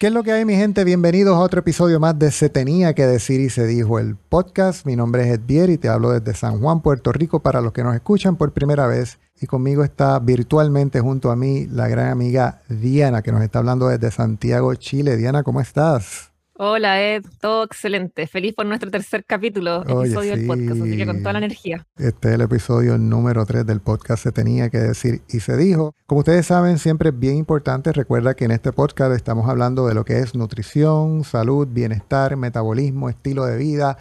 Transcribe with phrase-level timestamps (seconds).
[0.00, 0.82] ¿Qué es lo que hay, mi gente?
[0.82, 4.86] Bienvenidos a otro episodio más de Se Tenía que Decir y Se Dijo el podcast.
[4.86, 7.84] Mi nombre es Edvier y te hablo desde San Juan, Puerto Rico, para los que
[7.84, 9.18] nos escuchan por primera vez.
[9.42, 13.88] Y conmigo está virtualmente junto a mí la gran amiga Diana, que nos está hablando
[13.88, 15.18] desde Santiago, Chile.
[15.18, 16.29] Diana, ¿cómo estás?
[16.62, 18.26] Hola Ed, todo excelente.
[18.26, 21.86] Feliz por nuestro tercer capítulo, episodio del podcast, así que con toda la energía.
[21.96, 25.94] Este es el episodio número 3 del podcast Se tenía que decir y se dijo.
[26.04, 29.94] Como ustedes saben, siempre es bien importante, recuerda que en este podcast estamos hablando de
[29.94, 33.96] lo que es nutrición, salud, bienestar, metabolismo, estilo de vida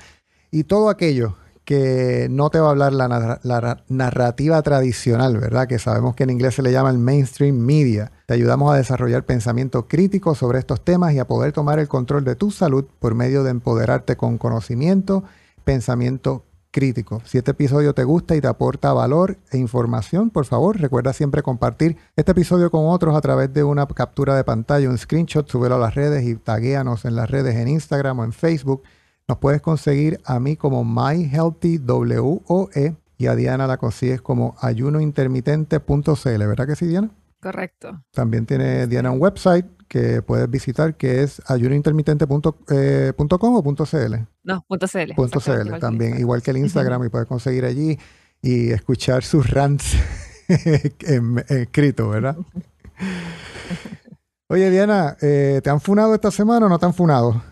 [0.52, 1.38] y todo aquello
[1.70, 5.68] que no te va a hablar la, narrativa tradicional, ¿verdad?
[5.68, 8.12] Que sabemos que en inglés se le llama el mainstream media.
[8.26, 12.24] Te ayudamos a desarrollar pensamiento crítico sobre estos temas y a poder tomar el control
[12.24, 15.24] de tu salud por medio de empoderarte con conocimiento,
[15.64, 17.22] pensamiento crítico.
[17.26, 21.44] Si este episodio te gusta y te aporta valor e información, por favor, recuerda siempre
[21.44, 25.76] compartir este episodio con otros a través de una captura de pantalla, un screenshot, súbelo
[25.76, 28.82] a las redes y taguéanos en las redes en Instagram o en Facebook
[29.30, 36.66] nos puedes conseguir a mí como MyHealthyWOE y a Diana la consigues como ayunointermitente.cl, ¿verdad
[36.66, 37.12] que sí, Diana?
[37.40, 38.04] Correcto.
[38.12, 43.28] También tiene Diana un website que puedes visitar que es ayunointermitente.com eh, o
[43.86, 44.26] .cl.
[44.44, 45.14] No, .cl.
[45.16, 48.00] .cl también, igual que el Instagram y puedes conseguir allí
[48.42, 49.96] y escuchar sus rants
[51.50, 52.36] escritos, ¿verdad?
[54.50, 57.44] Oye, Diana, eh, ¿te han funado esta semana o no te han funado?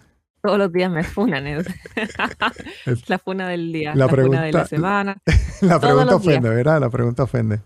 [0.42, 1.46] Todos los días me funan.
[3.08, 5.18] la funa del día, la, funa de la semana.
[5.62, 6.80] la pregunta ofende, ¿verdad?
[6.80, 7.59] La pregunta ofende.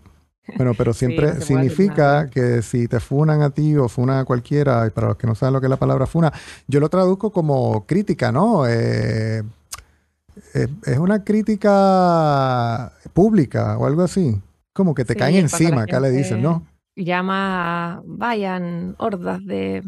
[0.56, 4.90] Bueno, pero siempre significa que si te funan a ti o funan a cualquiera, y
[4.90, 6.32] para los que no saben lo que es la palabra funa,
[6.66, 8.66] yo lo traduzco como crítica, ¿no?
[8.66, 9.42] Eh,
[10.54, 14.40] eh, es una crítica pública o algo así.
[14.72, 16.66] Como que te caen encima, acá le dicen, ¿no?
[16.96, 19.82] Llama, vayan hordas de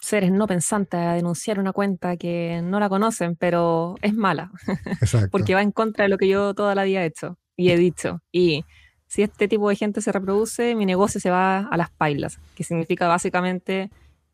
[0.00, 4.50] seres no pensantes a denunciar una cuenta que no la conocen, pero es mala.
[5.30, 7.76] Porque va en contra de lo que yo toda la vida he hecho y he
[7.76, 8.22] dicho.
[8.32, 8.64] Y
[9.06, 12.64] si este tipo de gente se reproduce, mi negocio se va a las pailas, que
[12.64, 13.90] significa básicamente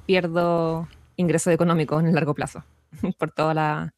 [0.06, 2.64] pierdo ingresos económicos en el largo plazo
[3.18, 3.94] por toda la,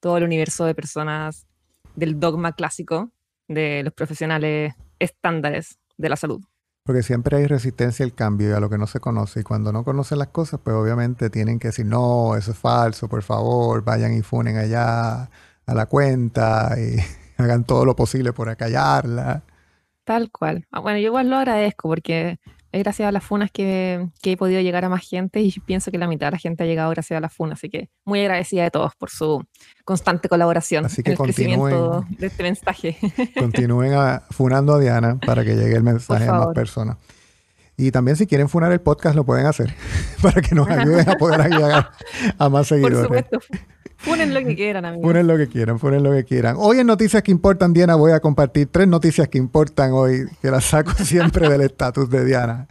[0.00, 1.46] todo el universo de personas
[1.94, 3.10] del dogma clásico
[3.48, 6.42] de los profesionales estándares de la salud.
[6.88, 9.40] Porque siempre hay resistencia al cambio y a lo que no se conoce.
[9.40, 13.10] Y cuando no conocen las cosas, pues obviamente tienen que decir, no, eso es falso,
[13.10, 15.24] por favor, vayan y funen allá
[15.66, 16.96] a la cuenta y
[17.36, 19.42] hagan todo lo posible por acallarla.
[20.04, 20.66] Tal cual.
[20.72, 22.38] Ah, bueno, yo igual lo agradezco porque
[22.72, 26.06] gracias a las funas que, he podido llegar a más gente y pienso que la
[26.06, 28.70] mitad de la gente ha llegado gracias a las funas, así que muy agradecida de
[28.70, 29.44] todos por su
[29.84, 32.96] constante colaboración así que en el crecimiento de este mensaje.
[33.38, 33.92] Continúen
[34.30, 36.96] funando a Diana para que llegue el mensaje a más personas.
[37.80, 39.72] Y también si quieren funar el podcast lo pueden hacer
[40.22, 41.92] para que nos ayuden a poder llegar
[42.36, 42.98] a más seguidores.
[42.98, 43.40] Por supuesto.
[43.96, 45.08] Funen lo que quieran, amigos.
[45.08, 46.56] Funen lo que quieran, funen lo que quieran.
[46.58, 50.50] Hoy en Noticias que Importan, Diana, voy a compartir tres noticias que importan hoy, que
[50.50, 52.68] las saco siempre del estatus de Diana.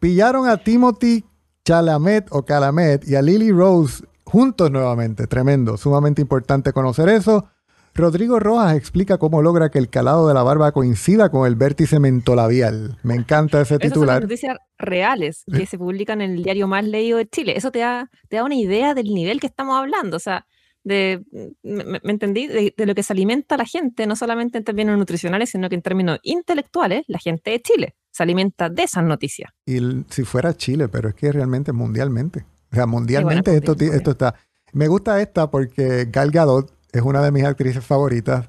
[0.00, 1.24] Pillaron a Timothy
[1.64, 5.28] Chalamet o Calamet y a Lily Rose juntos nuevamente.
[5.28, 7.48] Tremendo, sumamente importante conocer eso.
[7.94, 11.98] Rodrigo Rojas explica cómo logra que el calado de la barba coincida con el vértice
[11.98, 12.98] mentolabial.
[13.02, 14.18] Me encanta ese titular.
[14.18, 17.54] Esas son noticias reales que se publican en el diario más leído de Chile.
[17.56, 20.16] Eso te da, te da una idea del nivel que estamos hablando.
[20.16, 20.46] O sea,
[20.84, 21.22] de,
[21.62, 25.68] me, entendí, de, lo que se alimenta la gente, no solamente en términos nutricionales, sino
[25.68, 29.50] que en términos intelectuales, la gente de Chile se alimenta de esas noticias.
[29.66, 29.78] Y
[30.08, 32.46] si fuera Chile, pero es que realmente mundialmente.
[32.72, 34.34] O sea, mundialmente esto, esto está...
[34.72, 38.48] Me gusta esta porque Gal Gadot es una de mis actrices favoritas.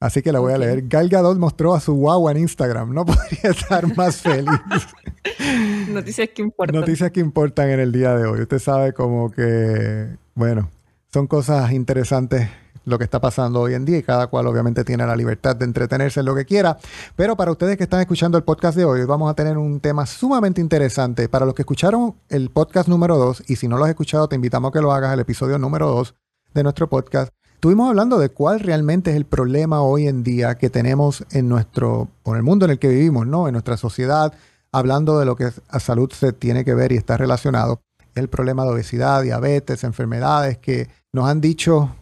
[0.00, 0.88] Así que la voy a leer.
[0.88, 2.94] Gal Gadot mostró a su guagua en Instagram.
[2.94, 4.48] No podría estar más feliz.
[5.88, 6.80] Noticias que importan.
[6.80, 8.40] Noticias que importan en el día de hoy.
[8.40, 10.70] Usted sabe como que, bueno,
[11.12, 12.48] son cosas interesantes
[12.84, 15.64] lo que está pasando hoy en día y cada cual obviamente tiene la libertad de
[15.64, 16.78] entretenerse en lo que quiera.
[17.16, 20.06] Pero para ustedes que están escuchando el podcast de hoy, vamos a tener un tema
[20.06, 21.28] sumamente interesante.
[21.28, 24.36] Para los que escucharon el podcast número 2 y si no lo has escuchado, te
[24.36, 26.14] invitamos a que lo hagas el episodio número 2
[26.54, 27.32] de nuestro podcast.
[27.60, 32.08] Estuvimos hablando de cuál realmente es el problema hoy en día que tenemos en nuestro,
[32.24, 33.48] en el mundo en el que vivimos, ¿no?
[33.48, 34.32] En nuestra sociedad,
[34.72, 37.82] hablando de lo que a salud se tiene que ver y está relacionado.
[38.14, 41.94] El problema de obesidad, diabetes, enfermedades que nos han dicho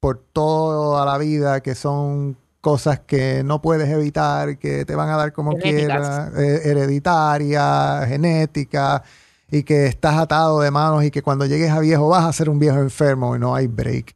[0.00, 5.18] por toda la vida que son cosas que no puedes evitar, que te van a
[5.18, 9.02] dar como quieras, eh, hereditaria, genética,
[9.50, 12.48] y que estás atado de manos y que cuando llegues a viejo vas a ser
[12.48, 14.15] un viejo enfermo y no hay break.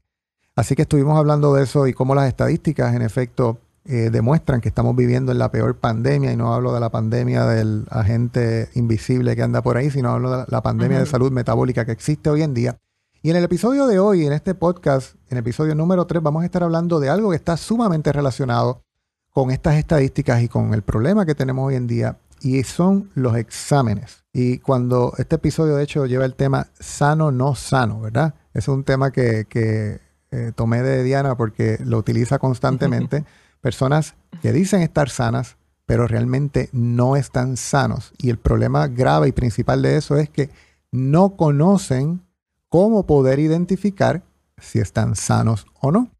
[0.56, 4.68] Así que estuvimos hablando de eso y cómo las estadísticas, en efecto, eh, demuestran que
[4.68, 9.34] estamos viviendo en la peor pandemia, y no hablo de la pandemia del agente invisible
[9.34, 12.42] que anda por ahí, sino hablo de la pandemia de salud metabólica que existe hoy
[12.42, 12.76] en día.
[13.22, 16.46] Y en el episodio de hoy, en este podcast, en episodio número 3, vamos a
[16.46, 18.82] estar hablando de algo que está sumamente relacionado
[19.30, 23.36] con estas estadísticas y con el problema que tenemos hoy en día, y son los
[23.36, 24.24] exámenes.
[24.32, 28.34] Y cuando este episodio, de hecho, lleva el tema sano, no sano, ¿verdad?
[28.52, 30.00] Es un tema que, que
[30.30, 33.24] eh, tomé de Diana porque lo utiliza constantemente,
[33.60, 35.56] personas que dicen estar sanas,
[35.86, 38.12] pero realmente no están sanos.
[38.18, 40.50] Y el problema grave y principal de eso es que
[40.92, 42.22] no conocen
[42.68, 44.22] cómo poder identificar
[44.58, 46.10] si están sanos o no.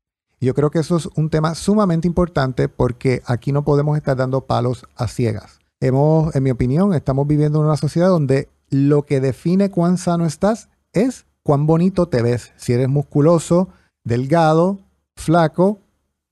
[0.41, 4.17] Y yo creo que eso es un tema sumamente importante porque aquí no podemos estar
[4.17, 5.61] dando palos a ciegas.
[5.81, 10.27] Hemos, en mi opinión, estamos viviendo en una sociedad donde lo que define cuán sano
[10.27, 12.53] estás es cuán bonito te ves.
[12.57, 13.69] Si eres musculoso,
[14.11, 14.81] delgado,
[15.17, 15.79] flaco,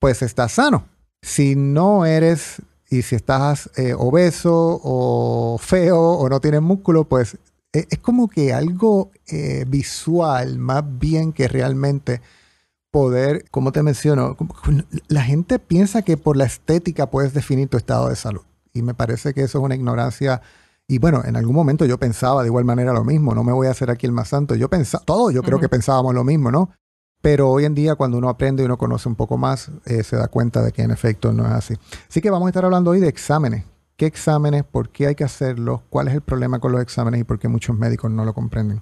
[0.01, 0.85] pues estás sano.
[1.23, 2.61] Si no eres
[2.91, 7.39] y si estás eh, obeso o feo o no tienes músculo, pues
[7.73, 12.21] e, es como que algo eh, visual más bien que realmente
[12.91, 14.37] poder, como te menciono,
[15.07, 18.43] la gente piensa que por la estética puedes definir tu estado de salud.
[18.73, 20.43] Y me parece que eso es una ignorancia.
[20.89, 23.69] Y bueno, en algún momento yo pensaba de igual manera lo mismo, no me voy
[23.69, 24.57] a hacer aquí el más santo.
[24.57, 26.71] Yo pensaba, todos yo creo que pensábamos lo mismo, ¿no?
[27.21, 30.17] Pero hoy en día, cuando uno aprende y uno conoce un poco más, eh, se
[30.17, 31.75] da cuenta de que en efecto no es así.
[32.09, 33.65] Así que vamos a estar hablando hoy de exámenes.
[33.97, 34.63] ¿Qué exámenes?
[34.63, 35.81] ¿Por qué hay que hacerlos?
[35.91, 38.81] ¿Cuál es el problema con los exámenes y por qué muchos médicos no lo comprenden?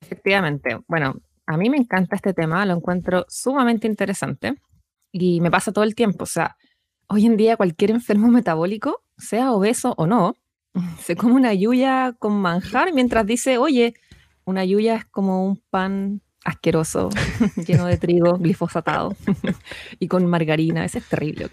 [0.00, 0.80] Efectivamente.
[0.88, 1.14] Bueno,
[1.46, 4.60] a mí me encanta este tema, lo encuentro sumamente interesante
[5.12, 6.24] y me pasa todo el tiempo.
[6.24, 6.56] O sea,
[7.08, 10.34] hoy en día cualquier enfermo metabólico, sea obeso o no,
[11.00, 13.94] se come una yuya con manjar mientras dice, oye,
[14.44, 17.10] una yuya es como un pan asqueroso,
[17.66, 19.16] lleno de trigo glifosatado
[19.98, 20.84] y con margarina.
[20.84, 21.52] Ese es terrible, ¿ok?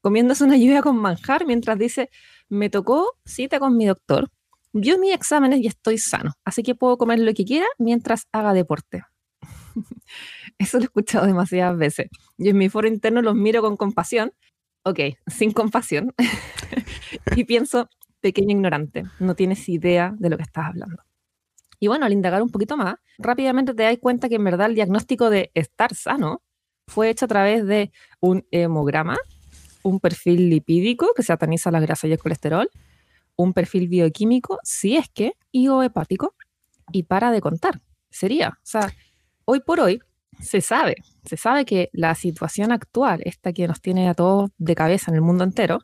[0.00, 2.10] Comiéndose una lluvia con manjar mientras dice,
[2.48, 4.30] me tocó cita con mi doctor,
[4.72, 8.52] vio mis exámenes y estoy sano, así que puedo comer lo que quiera mientras haga
[8.52, 9.02] deporte.
[10.58, 12.08] Eso lo he escuchado demasiadas veces.
[12.36, 14.32] Yo en mi foro interno los miro con compasión,
[14.82, 16.12] ok, sin compasión,
[17.36, 17.88] y pienso,
[18.20, 21.03] pequeño ignorante, no tienes idea de lo que estás hablando.
[21.84, 24.74] Y bueno, al indagar un poquito más, rápidamente te das cuenta que en verdad el
[24.74, 26.42] diagnóstico de estar sano
[26.88, 29.18] fue hecho a través de un hemograma,
[29.82, 32.70] un perfil lipídico que sataniza la grasa y el colesterol,
[33.36, 36.34] un perfil bioquímico, si es que, y o hepático,
[36.90, 37.82] y para de contar.
[38.08, 38.90] Sería, o sea,
[39.44, 40.00] hoy por hoy
[40.40, 44.74] se sabe, se sabe que la situación actual, esta que nos tiene a todos de
[44.74, 45.80] cabeza en el mundo entero,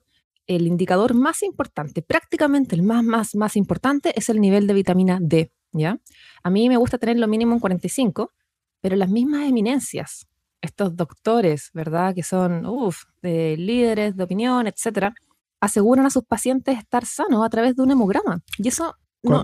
[0.46, 5.18] el indicador más importante, prácticamente el más, más, más importante, es el nivel de vitamina
[5.20, 5.52] D.
[5.72, 5.98] ¿ya?
[6.42, 8.32] A mí me gusta tener lo mínimo en 45,
[8.80, 10.26] pero las mismas eminencias,
[10.60, 12.14] estos doctores, ¿verdad?
[12.14, 15.14] Que son, uff, líderes de opinión, etcétera,
[15.60, 18.40] aseguran a sus pacientes estar sanos a través de un hemograma.
[18.58, 18.96] Y eso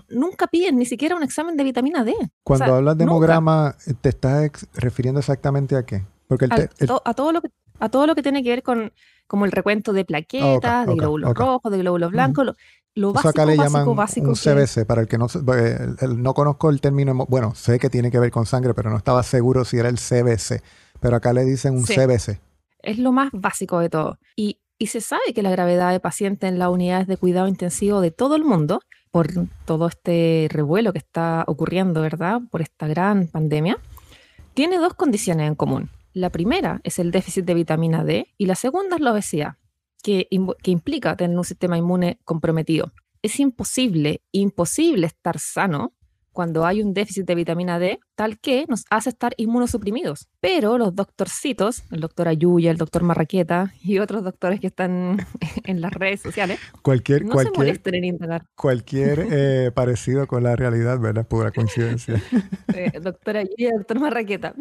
[0.08, 2.14] nunca piden ni siquiera un examen de vitamina D.
[2.42, 6.04] Cuando hablas de hemograma, ¿te estás refiriendo exactamente a qué?
[6.28, 8.92] Porque a, todo lo que, a todo lo que tiene que ver con
[9.26, 12.54] como el recuento de plaquetas, de glóbulos rojos, de glóbulos blancos,
[12.96, 15.78] lo básico, acá le llaman un CBC, para el que no, eh,
[16.16, 19.22] no conozco el término, bueno, sé que tiene que ver con sangre, pero no estaba
[19.22, 20.62] seguro si era el CBC,
[20.98, 22.40] pero acá le dicen un CBC.
[22.78, 24.18] Es lo más básico de todo.
[24.34, 28.00] Y, y se sabe que la gravedad de pacientes en las unidades de cuidado intensivo
[28.00, 29.28] de todo el mundo, por
[29.66, 32.40] todo este revuelo que está ocurriendo, ¿verdad?
[32.50, 33.78] Por esta gran pandemia,
[34.54, 35.90] tiene dos condiciones en común.
[36.14, 39.56] La primera es el déficit de vitamina D y la segunda es la obesidad
[40.02, 40.28] que,
[40.64, 42.92] implica tener un sistema inmune comprometido.
[43.22, 45.94] Es imposible, imposible estar sano
[46.36, 50.28] cuando hay un déficit de vitamina D, tal que nos hace estar inmunosuprimidos.
[50.38, 55.16] Pero los doctorcitos, el doctor Ayuya, el doctor Marraqueta y otros doctores que están
[55.64, 58.44] en las redes sociales, cualquier, no cualquier, se molesten en indagar.
[58.54, 61.26] Cualquier eh, parecido con la realidad, ¿verdad?
[61.26, 62.22] Pura coincidencia.
[62.74, 64.54] Eh, doctor Ayuya, doctor Marraqueta,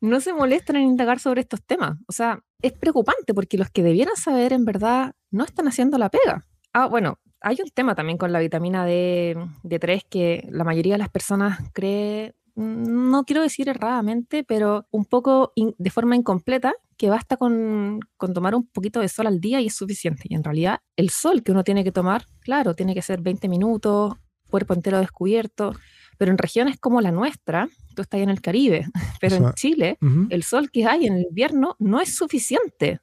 [0.00, 1.98] no se molesten en indagar sobre estos temas.
[2.06, 6.08] O sea, es preocupante porque los que debieran saber en verdad no están haciendo la
[6.08, 6.46] pega.
[6.72, 10.98] Ah, bueno, hay un tema también con la vitamina D, 3 que la mayoría de
[10.98, 17.10] las personas cree, mm, no quiero decir erradamente, pero un poco de forma incompleta, que
[17.10, 20.24] basta con, con, tomar un poquito de sol al día y es suficiente.
[20.28, 23.48] Y en realidad el sol que uno tiene que tomar, claro, tiene que ser 20
[23.48, 24.14] minutos,
[24.50, 25.74] cuerpo entero descubierto,
[26.18, 28.86] pero en regiones como la nuestra, tú estás en el Caribe,
[29.20, 29.98] pero en Chile,
[30.30, 33.00] el sol que hay en el invierno no es suficiente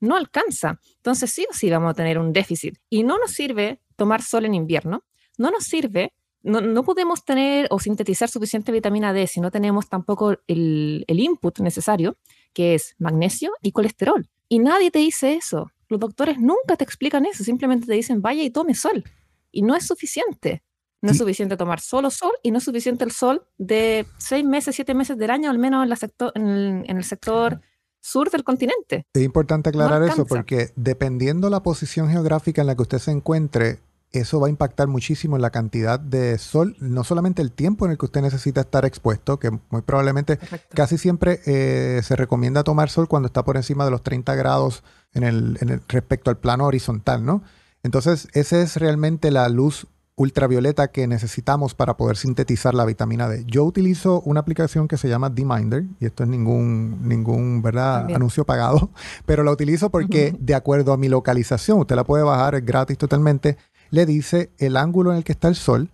[0.00, 0.80] no alcanza.
[0.96, 2.78] Entonces sí o sí vamos a tener un déficit.
[2.88, 5.04] Y no nos sirve tomar sol en invierno,
[5.36, 10.36] no nos sirve, no, podemos tener o sintetizar suficiente vitamina D si no tenemos tampoco
[10.46, 12.16] el, el input necesario,
[12.52, 14.28] que es magnesio y colesterol.
[14.48, 15.70] Y nadie te dice eso.
[15.88, 19.04] Los doctores nunca te explican eso, simplemente te dicen vaya y tome sol.
[19.50, 20.62] Y no es suficiente.
[21.00, 24.74] No es suficiente tomar solo sol y no es suficiente el sol de seis meses,
[24.74, 27.60] siete meses del año, al menos en, la sector, en el sector
[28.08, 29.06] sur del continente.
[29.12, 33.80] Es importante aclarar eso porque dependiendo la posición geográfica en la que usted se encuentre,
[34.10, 37.92] eso va a impactar muchísimo en la cantidad de sol, no solamente el tiempo en
[37.92, 40.38] el que usted necesita estar expuesto, que muy probablemente
[40.74, 44.82] casi siempre eh, se recomienda tomar sol cuando está por encima de los 30 grados
[45.12, 47.42] en el, en el, respecto al plano horizontal, ¿no?
[47.82, 49.86] Entonces, esa es realmente la luz
[50.18, 53.44] ultravioleta que necesitamos para poder sintetizar la vitamina D.
[53.46, 58.12] Yo utilizo una aplicación que se llama D-Minder, y esto es ningún, ningún ¿verdad?
[58.12, 58.90] anuncio pagado,
[59.26, 62.98] pero la utilizo porque de acuerdo a mi localización, usted la puede bajar, es gratis
[62.98, 63.56] totalmente,
[63.90, 65.90] le dice el ángulo en el que está el sol,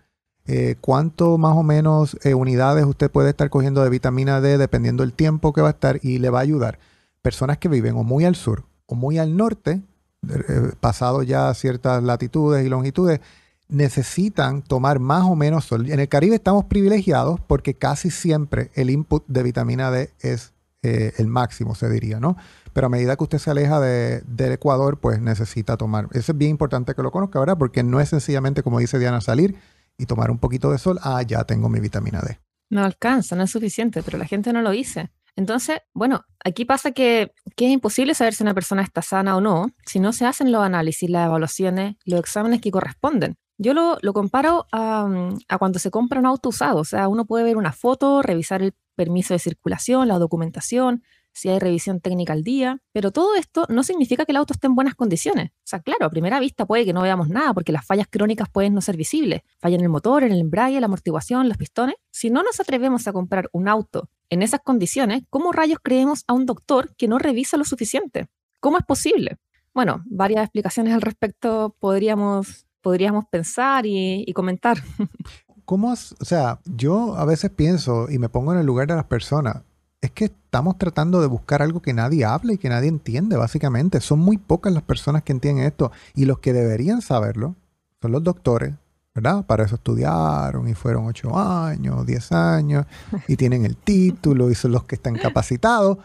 [0.47, 5.03] eh, cuánto más o menos eh, unidades usted puede estar cogiendo de vitamina D dependiendo
[5.03, 6.79] del tiempo que va a estar y le va a ayudar.
[7.23, 9.83] Personas que viven o muy al sur o muy al norte,
[10.29, 13.21] eh, pasado ya ciertas latitudes y longitudes,
[13.69, 15.91] necesitan tomar más o menos sol.
[15.91, 20.53] En el Caribe estamos privilegiados porque casi siempre el input de vitamina D es
[20.83, 22.37] eh, el máximo, se diría, ¿no?
[22.75, 26.09] Pero a medida que usted se aleja del Ecuador, pues necesita tomar.
[26.13, 27.57] Eso es bien importante que lo conozca, ¿verdad?
[27.57, 29.57] Porque no es sencillamente, como dice Diana, salir
[29.97, 30.99] y tomar un poquito de sol.
[31.03, 32.39] Ah, ya tengo mi vitamina D.
[32.69, 35.11] No alcanza, no es suficiente, pero la gente no lo dice.
[35.37, 39.41] Entonces, bueno, aquí pasa que, que, es imposible saber si una persona está sana o
[39.41, 43.37] no si no se hacen los análisis, las evaluaciones, los exámenes que corresponden.
[43.57, 46.79] Yo lo, comparo mm, a, cuando se compra un auto usado.
[46.79, 51.03] O sea, uno puede ver una foto, revisar el permiso de circulación, la documentación,
[51.35, 54.69] si hay revisión técnica al día, pero todo esto no significa que el auto esté
[54.69, 55.51] en buenas condiciones.
[55.51, 58.49] O sea, claro, a primera vista puede que no veamos nada porque las fallas crónicas
[58.49, 59.43] pueden no ser visibles.
[59.59, 61.97] Falla en el motor, en el embrague, la amortiguación, los pistones.
[62.11, 66.33] Si no nos atrevemos a comprar un auto en esas condiciones, ¿cómo rayos creemos a
[66.35, 68.29] un doctor que no revisa lo suficiente?
[68.61, 69.39] ¿Cómo es posible?
[69.75, 74.77] Bueno, varias explicaciones al respecto podríamos podríamos pensar y, comentar.
[75.65, 79.07] ¿Cómo, o sea, yo a veces pienso y me pongo en el lugar de las
[79.07, 79.63] personas,
[80.03, 84.01] es que estamos tratando de buscar algo que nadie habla y que nadie entiende, básicamente.
[84.01, 87.57] Son muy pocas las personas que entienden esto y los que deberían saberlo
[88.03, 88.75] son los doctores,
[89.15, 89.47] ¿verdad?
[89.47, 92.85] Para eso estudiaron y fueron ocho años, diez años
[93.27, 95.97] y tienen el título y son los que están capacitados.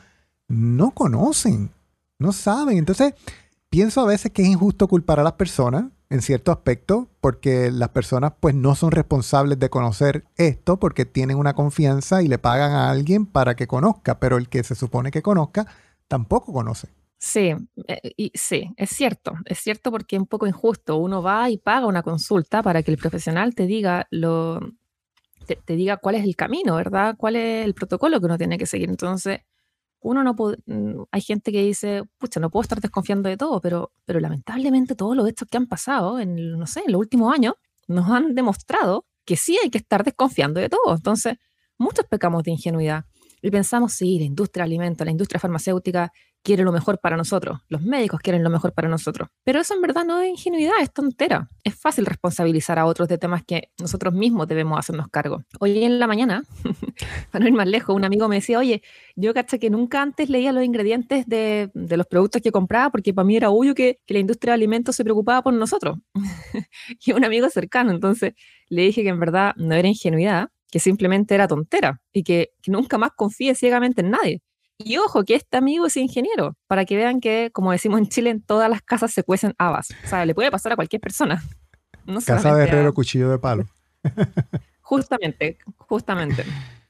[0.48, 1.72] No conocen,
[2.18, 2.78] no saben.
[2.78, 3.16] Entonces,
[3.70, 7.89] pienso a veces que es injusto culpar a las personas en cierto aspecto, porque las
[7.89, 12.72] personas pues no son responsables de conocer esto porque tienen una confianza y le pagan
[12.72, 15.68] a alguien para que conozca, pero el que se supone que conozca
[16.08, 16.89] tampoco conoce.
[17.20, 17.54] Sí,
[17.88, 20.98] eh, y sí, es cierto, es cierto porque es un poco injusto.
[20.98, 24.60] Uno va y paga una consulta para que el profesional te diga lo,
[25.46, 27.16] te diga cuál es el camino, ¿verdad?
[27.18, 28.89] ¿Cuál es el protocolo que uno tiene que seguir?
[28.89, 29.42] Entonces,
[30.01, 33.60] uno no puede, mm, hay gente que dice, pucha, no puedo estar desconfiando de todo,
[33.62, 37.34] pero, pero lamentablemente todos los hechos que han pasado en, no sé, en los últimos
[37.34, 37.56] años
[37.88, 40.96] nos han demostrado que sí hay que estar desconfiando de todo.
[40.96, 41.36] Entonces,
[41.77, 43.06] muchos pecamos de ingenuidad
[43.41, 46.12] y pensamos, sí, la industria de alimentos, la industria farmacéutica
[46.43, 49.29] quiere lo mejor para nosotros, los médicos quieren lo mejor para nosotros.
[49.43, 51.48] Pero eso en verdad no es ingenuidad, es tontera.
[51.63, 55.43] Es fácil responsabilizar a otros de temas que nosotros mismos debemos hacernos cargo.
[55.60, 56.43] Hoy en la mañana,
[57.31, 58.81] para no ir más lejos, un amigo me decía, oye,
[59.15, 63.25] yo caché que nunca antes leía los ingredientes de, los productos que compraba porque para
[63.25, 65.98] mí era obvio que, que la industria de alimentos se preocupaba por nosotros.
[67.05, 68.34] y un amigo cercano, entonces
[68.69, 72.72] le dije que en verdad no era ingenuidad, que simplemente era tontera y que, que
[72.72, 74.41] nunca más confíe ciegamente en nadie
[74.82, 78.30] y ojo, que este amigo es ingeniero, para que vean que, como decimos en Chile,
[78.30, 79.90] en todas las casas se cuecen habas.
[80.06, 81.44] O sea, le puede pasar a cualquier persona.
[82.26, 83.66] Casa de herrero, cuchillo de palo.
[84.82, 86.44] Justamente, justamente.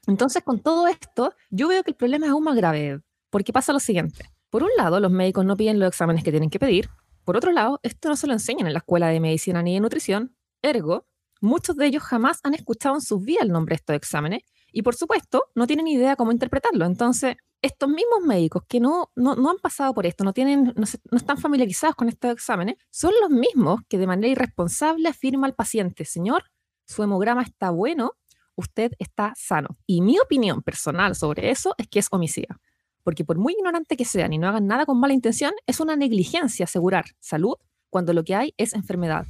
[0.06, 3.74] Entonces, con todo esto, yo veo que el problema es aún más grave, porque pasa
[3.74, 4.24] lo siguiente.
[4.48, 6.88] Por un lado, los médicos no piden los exámenes que tienen que pedir.
[7.24, 9.80] Por otro lado, esto no se lo enseñan en la escuela de medicina ni de
[9.80, 10.34] nutrición.
[10.62, 11.06] Ergo,
[11.42, 14.82] muchos de ellos jamás han escuchado en sus vidas el nombre de estos exámenes y,
[14.82, 16.84] por supuesto, no tienen idea cómo interpretarlo.
[16.84, 21.16] Entonces, estos mismos médicos que no, no, han pasado por esto, no, tienen, no, no,
[21.18, 26.04] están familiarizados con estos exámenes, son los mismos que de manera irresponsable afirma al paciente,
[26.04, 26.44] señor,
[26.86, 28.12] su hemograma está bueno,
[28.56, 29.76] usted está sano.
[29.86, 32.60] Y mi opinión personal sobre eso es que es homicida.
[33.02, 35.96] Porque por muy ignorante que sean y no hagan nada con mala intención, es una
[35.96, 37.54] negligencia asegurar salud
[37.88, 39.26] cuando lo que hay es enfermedad.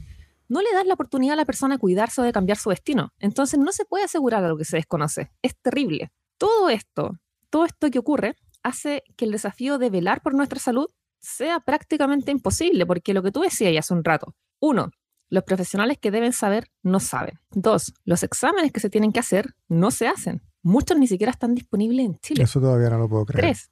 [0.50, 3.14] No le das la oportunidad a la persona de cuidarse o de cambiar su destino.
[3.19, 5.30] Entonces no se puede asegurar algo que se desconoce.
[5.40, 6.12] Es terrible.
[6.37, 7.19] Todo esto
[7.50, 10.88] todo esto que ocurre hace que el desafío de velar por nuestra salud
[11.19, 14.90] sea prácticamente imposible, porque lo que tú decías ya hace un rato, uno,
[15.28, 17.38] los profesionales que deben saber no saben.
[17.50, 20.42] Dos, los exámenes que se tienen que hacer no se hacen.
[20.62, 22.45] Muchos ni siquiera están disponibles en Chile.
[22.45, 23.45] Eso todavía no lo puedo creer.
[23.45, 23.71] Tres.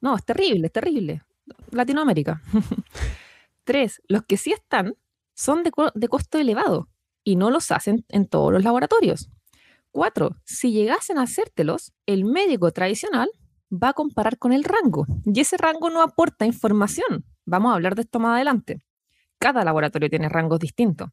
[0.00, 1.22] No, es terrible, es terrible.
[1.70, 2.42] Latinoamérica.
[3.64, 4.94] Tres, los que sí están
[5.42, 6.88] son de, costo elevado
[7.24, 9.28] y no los hacen en todos los laboratorios.
[9.90, 13.28] Cuatro, si llegasen a hacértelos, el médico tradicional
[13.70, 17.24] va a comparar con el rango y ese rango no aporta información.
[17.44, 18.84] Vamos a hablar de esto más adelante.
[19.40, 21.10] Cada laboratorio tiene rangos distintos.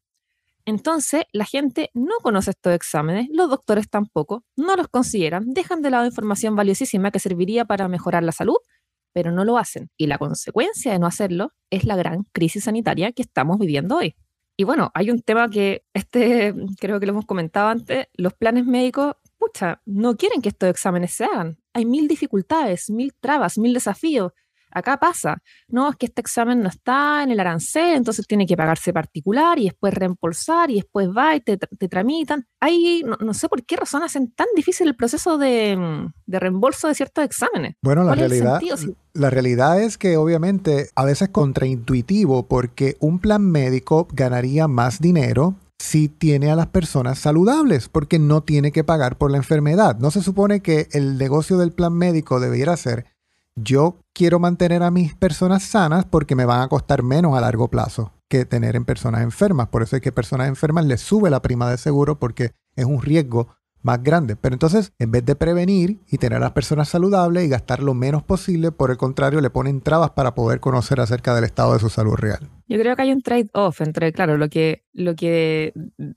[0.64, 5.90] Entonces, la gente no conoce estos exámenes, los doctores tampoco, no los consideran, dejan de
[5.90, 8.58] lado información valiosísima que serviría para mejorar la salud,
[9.12, 9.90] pero no lo hacen.
[9.96, 14.14] Y la consecuencia de no hacerlo es la gran crisis sanitaria que estamos viviendo hoy.
[14.56, 18.66] Y bueno, hay un tema que este creo que lo hemos comentado antes, los planes
[18.66, 21.58] médicos, pucha, no quieren que estos exámenes se hagan.
[21.72, 24.32] Hay mil dificultades, mil trabas, mil desafíos.
[24.70, 28.56] Acá pasa, no, es que este examen no está en el arancel, entonces tiene que
[28.56, 32.46] pagarse particular y después reembolsar y después va y te, tramitan.
[32.60, 37.24] Ahí no, sé por qué razón hacen tan difícil el proceso de, reembolso de ciertos
[37.24, 37.74] exámenes.
[37.82, 38.60] Bueno, la realidad,
[39.12, 45.00] la realidad es que obviamente a veces es contraintuitivo porque un plan médico ganaría más
[45.00, 49.96] dinero si tiene a las personas saludables, porque no tiene que pagar por la enfermedad.
[49.98, 53.06] No se supone que el negocio del plan médico debiera ser
[53.62, 57.68] yo quiero mantener a mis personas sanas porque me van a costar menos a largo
[57.68, 59.68] plazo que tener en personas enfermas.
[59.68, 63.02] Por eso es que personas enfermas les sube la prima de seguro porque es un
[63.02, 63.48] riesgo
[63.82, 64.36] más grande.
[64.36, 67.94] Pero entonces, en vez de prevenir y tener a las personas saludables y gastar lo
[67.94, 71.80] menos posible, por el contrario, le ponen trabas para poder conocer acerca del estado de
[71.80, 72.48] su salud real.
[72.68, 75.72] Yo creo que hay un trade-off entre, claro, lo que, lo que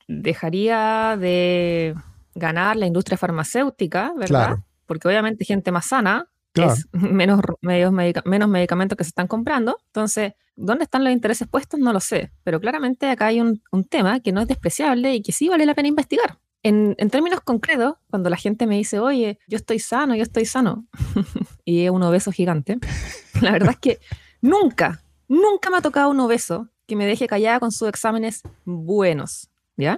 [0.07, 1.95] dejaría de
[2.35, 4.57] ganar la industria farmacéutica, ¿verdad?
[4.85, 9.77] Porque obviamente gente más sana es menos, menos medicamentos que se están comprando.
[9.87, 11.79] Entonces, ¿dónde están los intereses puestos?
[11.79, 12.31] No lo sé.
[12.43, 15.75] Pero claramente acá hay un, tema que no es despreciable y que sí vale la
[15.75, 16.39] pena investigar.
[16.61, 20.85] En, términos concretos, cuando la gente me dice, oye, yo estoy sano, yo estoy sano,
[21.65, 22.77] y es un obeso gigante,
[23.41, 23.99] la verdad es que
[24.39, 29.49] nunca, nunca me ha tocado un obeso que me deje callada con sus exámenes buenos,
[29.75, 29.97] ¿ya?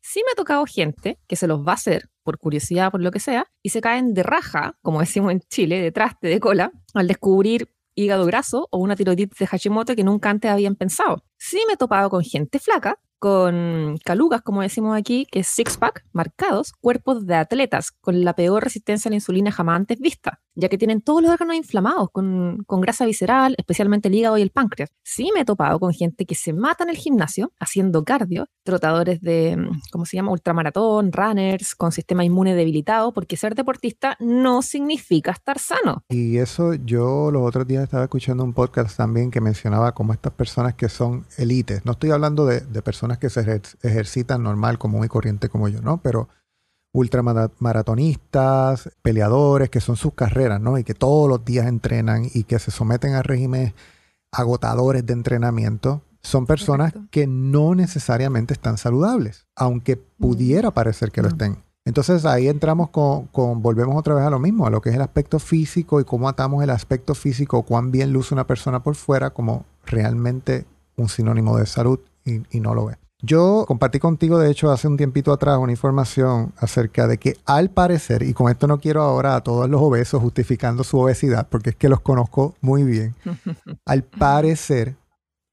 [0.00, 3.10] Sí me ha tocado gente que se los va a hacer por curiosidad, por lo
[3.10, 6.72] que sea, y se caen de raja, como decimos en Chile, de traste, de cola,
[6.92, 11.24] al descubrir hígado graso o una tiroiditis de Hashimoto que nunca antes habían pensado.
[11.38, 16.04] Sí me he topado con gente flaca con calugas, como decimos aquí, que es six-pack,
[16.12, 20.68] marcados, cuerpos de atletas con la peor resistencia a la insulina jamás antes vista, ya
[20.68, 24.50] que tienen todos los órganos inflamados con, con, grasa visceral, especialmente el hígado y el
[24.50, 24.90] páncreas.
[25.04, 29.20] Sí me he topado con gente que se mata en el gimnasio haciendo cardio, trotadores
[29.20, 35.30] de, ¿cómo se llama?, ultramaratón, runners, con sistema inmune debilitado, porque ser deportista no significa
[35.30, 36.02] estar sano.
[36.08, 40.32] Y eso yo los otros días estaba escuchando un podcast también que mencionaba como estas
[40.32, 43.40] personas que son élites, no estoy hablando de, de personas que se
[43.82, 46.00] ejercitan normal, común y corriente como yo, ¿no?
[46.02, 46.28] Pero
[46.96, 50.78] ultramaratonistas, peleadores, que son sus carreras, ¿no?
[50.78, 53.74] Y que todos los días entrenan y que se someten a regímenes
[54.32, 61.28] agotadores de entrenamiento, son personas que no necesariamente están saludables, aunque pudiera parecer que lo
[61.28, 61.62] estén.
[61.84, 64.96] Entonces ahí entramos con, con, volvemos otra vez a lo mismo, a lo que es
[64.96, 68.96] el aspecto físico y cómo atamos el aspecto físico, cuán bien luce una persona por
[68.96, 72.96] fuera como realmente un sinónimo de salud y, no lo ve.
[73.22, 77.70] Yo compartí contigo, de hecho, hace un tiempito atrás una información acerca de que al
[77.70, 81.70] parecer, y con esto no quiero ahora a todos los obesos justificando su obesidad, porque
[81.70, 83.14] es que los conozco muy bien,
[83.86, 84.96] al parecer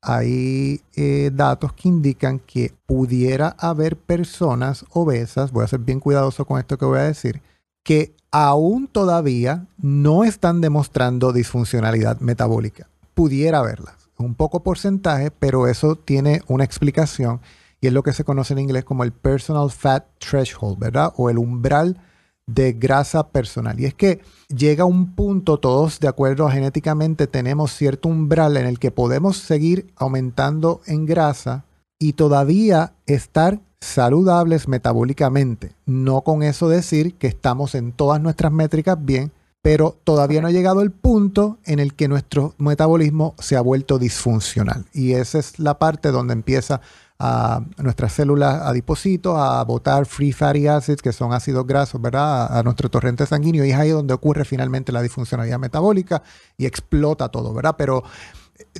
[0.01, 6.43] hay eh, datos que indican que pudiera haber personas obesas, voy a ser bien cuidadoso
[6.43, 7.41] con esto que voy a decir,
[7.85, 12.89] que aún todavía no están demostrando disfuncionalidad metabólica.
[13.13, 17.41] Pudiera haberlas un poco porcentaje, pero eso tiene una explicación
[17.83, 21.11] y es lo que se conoce en inglés como el Personal Fat Threshold, ¿verdad?
[21.17, 21.99] O el umbral
[22.47, 23.79] de grasa personal.
[23.79, 28.79] Y es que llega un punto, todos de acuerdo genéticamente tenemos cierto umbral en el
[28.79, 31.65] que podemos seguir aumentando en grasa
[31.99, 35.73] y todavía estar saludables metabólicamente.
[35.85, 39.31] No con eso decir que estamos en todas nuestras métricas bien,
[39.63, 43.97] pero todavía no ha llegado el punto en el que nuestro metabolismo se ha vuelto
[43.97, 44.85] disfuncional.
[44.93, 46.81] Y esa es la parte donde empieza
[47.17, 52.57] a nuestras células adipocitos a botar free fatty acids, que son ácidos grasos, ¿verdad?
[52.57, 56.23] A, nuestro torrente sanguíneo y es ahí donde ocurre finalmente la disfuncionalidad metabólica
[56.57, 57.75] y explota todo, ¿verdad?
[57.77, 58.03] Pero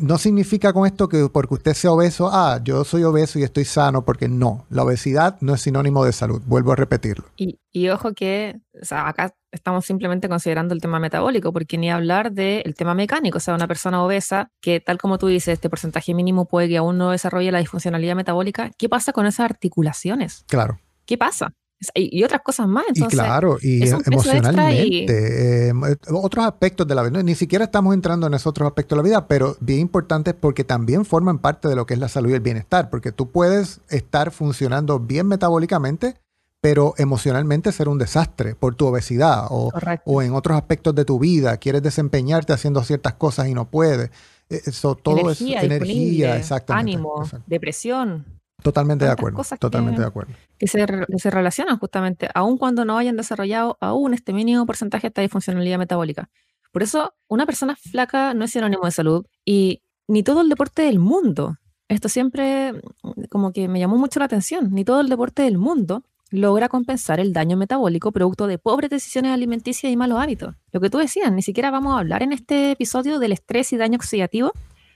[0.02, 3.66] no significa con esto que porque usted sea obeso, ah, yo soy obeso y estoy
[3.66, 7.26] sano, porque no, la obesidad no es sinónimo de salud, vuelvo a repetirlo.
[7.36, 12.32] Y, ojo que, o sea, acá estamos simplemente considerando el tema metabólico, porque ni hablar
[12.32, 16.14] del tema mecánico, o sea, una persona obesa que tal como tú dices, este porcentaje
[16.14, 20.44] mínimo puede que aún no desarrolle la disfuncionalidad metabólica, ¿qué pasa con esas articulaciones?
[20.48, 20.80] Claro.
[21.06, 21.54] ¿Qué pasa?
[21.94, 22.86] Y, otras cosas más.
[22.94, 28.28] y claro, y emocionalmente, em, eh, otros aspectos de la vida, ni siquiera estamos entrando
[28.28, 31.76] en esos otros aspectos de la vida, pero bien importantes porque también forman parte de
[31.76, 36.16] lo que es la salud y el bienestar, porque tú puedes estar funcionando bien metabólicamente,
[36.62, 39.72] pero emocionalmente ser un desastre por tu obesidad o,
[40.06, 44.12] o en otros aspectos de tu vida, quieres desempeñarte haciendo ciertas cosas y no puedes.
[44.50, 46.94] E, eso, todo energía, es energía, exactamente.
[46.94, 48.26] Ánimo, depresión.
[48.62, 49.42] Totalmente de acuerdo.
[49.60, 50.34] Totalmente que, de acuerdo.
[50.58, 50.86] Que se,
[51.18, 55.78] se, relacionan justamente, aun cuando no hayan desarrollado aún este mínimo porcentaje de esta disfuncionalidad
[55.78, 56.30] metabólica.
[56.72, 60.84] Por eso, una persona flaca no es sinónimo de salud y ni todo el deporte
[60.84, 61.58] del mundo.
[61.88, 64.70] Esto siempre mm, como que me llamó mucho la atención.
[64.72, 69.32] Ni todo el deporte del mundo logra compensar el daño metabólico producto de pobres decisiones
[69.32, 70.56] alimenticias y malos hábitos.
[70.72, 73.78] Lo que tú decías, ni siquiera vamos a hablar en este episodio del estrés y
[73.78, 74.52] daño oxidativo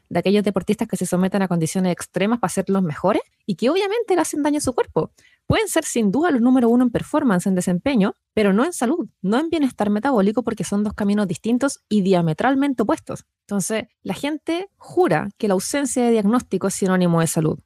[0.09, 3.69] de aquellos deportistas que se someten a condiciones extremas para ser los mejores y que
[3.69, 5.11] obviamente le hacen daño a su cuerpo.
[5.45, 9.07] Pueden ser sin duda los número uno en performance, en desempeño, pero no en salud,
[9.21, 13.25] no en bienestar metabólico porque son dos caminos distintos y diametralmente opuestos.
[13.47, 17.59] Entonces, la gente jura que la ausencia de diagnóstico es sinónimo de salud.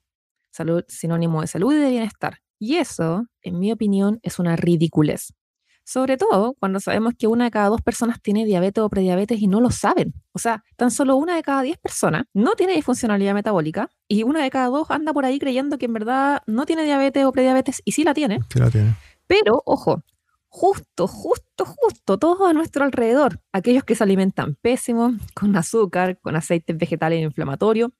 [0.51, 2.39] Salud sinónimo de salud y de bienestar.
[2.59, 5.33] Y eso, en mi opinión, es una ridiculez.
[5.83, 9.47] Sobre todo cuando sabemos que una de cada dos personas tiene diabetes o prediabetes y
[9.47, 10.13] no lo saben.
[10.31, 14.43] O sea, tan solo una de cada diez personas no tiene disfuncionalidad metabólica y una
[14.43, 17.81] de cada dos anda por ahí creyendo que en verdad no tiene diabetes o prediabetes
[17.83, 18.39] y sí la tiene.
[18.49, 18.95] Sí la tiene.
[19.27, 20.03] Pero, ojo,
[20.47, 26.35] justo, justo, justo, todos a nuestro alrededor, aquellos que se alimentan pésimo, con azúcar, con
[26.35, 27.91] aceites vegetales inflamatorios,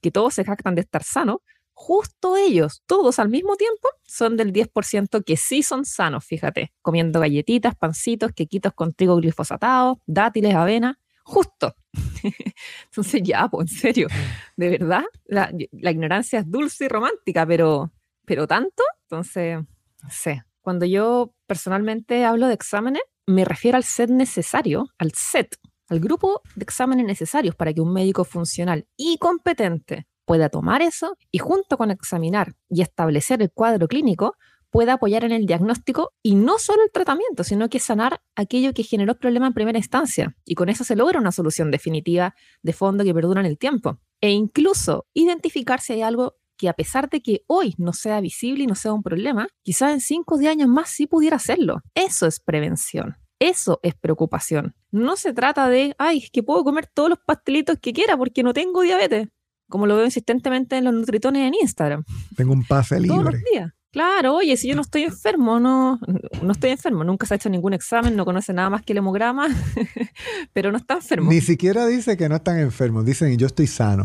[0.00, 1.38] que todos se jactan de estar sanos,
[1.80, 7.20] justo ellos, todos al mismo tiempo, son del 10% que sí son sanos, fíjate, comiendo
[7.20, 11.74] galletitas, pancitos, quequitos con trigo glifosatado, dátiles, avena, justo.
[12.84, 14.08] Entonces ya, pues en serio,
[14.58, 15.50] de verdad, la,
[15.90, 17.90] ignorancia es dulce y romántica, pero,
[18.26, 19.58] pero tanto, entonces,
[20.02, 20.44] no sé.
[20.60, 25.56] Cuando yo personalmente hablo de exámenes, me refiero al set necesario, al set,
[25.88, 31.16] al grupo de exámenes necesarios para que un médico funcional y competente pueda tomar eso
[31.32, 34.36] y junto con examinar y establecer el cuadro clínico,
[34.70, 38.84] pueda apoyar en el diagnóstico y no solo el tratamiento, sino que sanar aquello que
[38.84, 40.36] generó el problema en primera instancia.
[40.44, 43.98] Y con eso se logra una solución definitiva de fondo que perdura en el tiempo.
[44.20, 48.62] E incluso identificar si hay algo que a pesar de que hoy no sea visible
[48.62, 51.80] y no sea un problema, quizás en 5 o 10 años más sí pudiera serlo.
[51.96, 53.16] Eso es prevención.
[53.40, 54.76] Eso es preocupación.
[54.92, 58.52] No se trata de, ay, que puedo comer todos los pastelitos que quiera porque no
[58.52, 59.26] tengo diabetes
[59.70, 62.04] como lo veo insistentemente en los nutritones en Instagram.
[62.36, 63.16] Tengo un pase libre.
[63.16, 63.72] Todos los días.
[63.92, 65.98] Claro, oye, si yo no estoy enfermo, no,
[66.42, 68.98] no estoy enfermo, nunca se ha hecho ningún examen, no conoce nada más que el
[68.98, 69.48] hemograma,
[70.52, 71.28] pero no está enfermo.
[71.28, 74.04] Ni siquiera dice que no están enfermos, dicen yo estoy sano.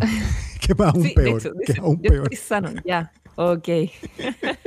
[0.60, 0.98] ¿Qué pasa?
[0.98, 1.42] Un peor.
[1.80, 3.68] aún yo Estoy sano, ya, ok.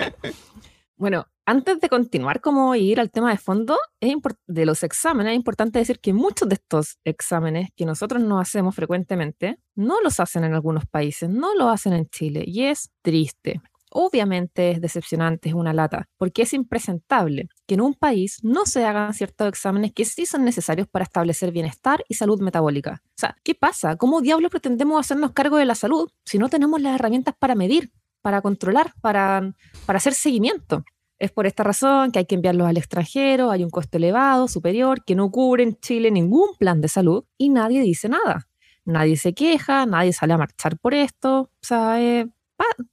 [0.97, 4.15] bueno, antes de continuar como ir al tema de fondo es
[4.47, 8.75] de los exámenes, es importante decir que muchos de estos exámenes que nosotros no hacemos
[8.75, 13.63] frecuentemente, no los hacen en algunos países, no lo hacen en Chile y es triste.
[13.91, 18.85] Obviamente es decepcionante, es una lata, porque es impresentable que en un país no se
[18.85, 23.01] hagan ciertos exámenes que sí son necesarios para establecer bienestar y salud metabólica.
[23.03, 23.97] O sea, ¿qué pasa?
[23.97, 27.91] ¿Cómo diablos pretendemos hacernos cargo de la salud si no tenemos las herramientas para medir,
[28.21, 29.55] para controlar, para,
[29.87, 30.85] para hacer seguimiento?
[31.19, 35.05] Es por esta razón que hay que enviarlos al extranjero, hay un costo elevado, superior,
[35.05, 38.47] que no cubre en Chile ningún plan de salud y nadie dice nada.
[38.85, 41.41] Nadie se queja, nadie sale a marchar por esto.
[41.41, 42.29] O sea, eh,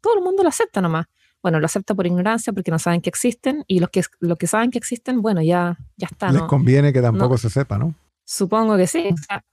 [0.01, 1.05] todo el mundo lo acepta nomás.
[1.41, 4.47] Bueno, lo acepta por ignorancia porque no saben que existen y los que, los que
[4.47, 6.31] saben que existen, bueno, ya, ya está.
[6.31, 7.93] Les conviene que tampoco se sepa, ¿no?
[8.23, 9.09] Supongo que sí.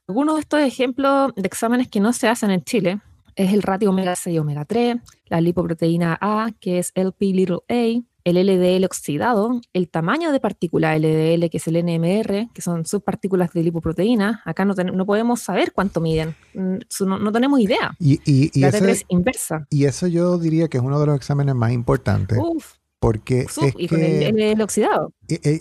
[0.09, 3.01] algunos de estos ejemplos de exámenes que no se hacen en Chile
[3.37, 7.59] es el ratio omega 6 y omega 3, la lipoproteína A, que es LP little
[7.69, 12.85] a, el LDL oxidado, el tamaño de partícula LDL, que es el NMR, que son
[12.87, 14.43] subpartículas de lipoproteína.
[14.45, 17.95] Acá no, no podemos saber cuánto miden, no, tenemos idea.
[17.99, 19.67] Y, y, la T3 inversa.
[19.71, 22.39] Y eso yo diría que es uno de los exámenes más importantes.
[22.41, 22.75] Uf.
[23.01, 23.47] Porque
[23.79, 25.13] y con el LDL oxidado.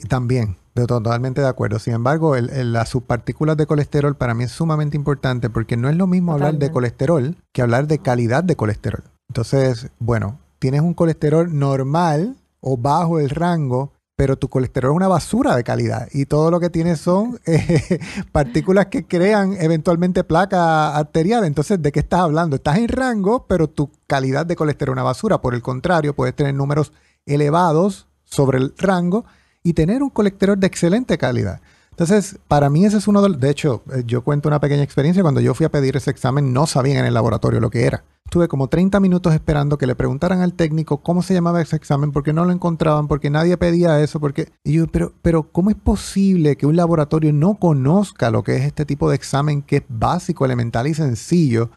[0.07, 1.79] también, totalmente de acuerdo.
[1.79, 6.05] Sin embargo, las subpartículas de colesterol para mí es sumamente importante porque no es lo
[6.05, 9.03] mismo hablar de colesterol que hablar de calidad de colesterol.
[9.29, 15.07] Entonces, bueno, tienes un colesterol normal o bajo el rango, pero tu colesterol es una
[15.07, 17.99] basura de calidad y todo lo que tienes son eh,
[18.31, 21.43] partículas que crean eventualmente placa arterial.
[21.43, 22.55] Entonces, ¿de qué estás hablando?
[22.55, 25.41] Estás en rango, pero tu calidad de colesterol es una basura.
[25.41, 26.93] Por el contrario, puedes tener números
[27.25, 29.25] elevados sobre el rango
[29.63, 31.61] y tener un colesterol de excelente calidad.
[32.01, 33.39] Entonces, para mí ese es uno de los...
[33.39, 35.21] De hecho, eh, yo cuento una pequeña experiencia.
[35.21, 38.03] Cuando yo fui a pedir ese examen, no sabían en el laboratorio lo que era.
[38.25, 42.11] Estuve como 30 minutos esperando que le preguntaran al técnico cómo se llamaba ese examen,
[42.11, 44.51] porque no lo encontraban, porque nadie pedía eso, porque...
[44.63, 48.63] Y yo, pero, pero, ¿cómo es posible que un laboratorio no conozca lo que es
[48.63, 51.69] este tipo de examen que es básico, elemental y sencillo?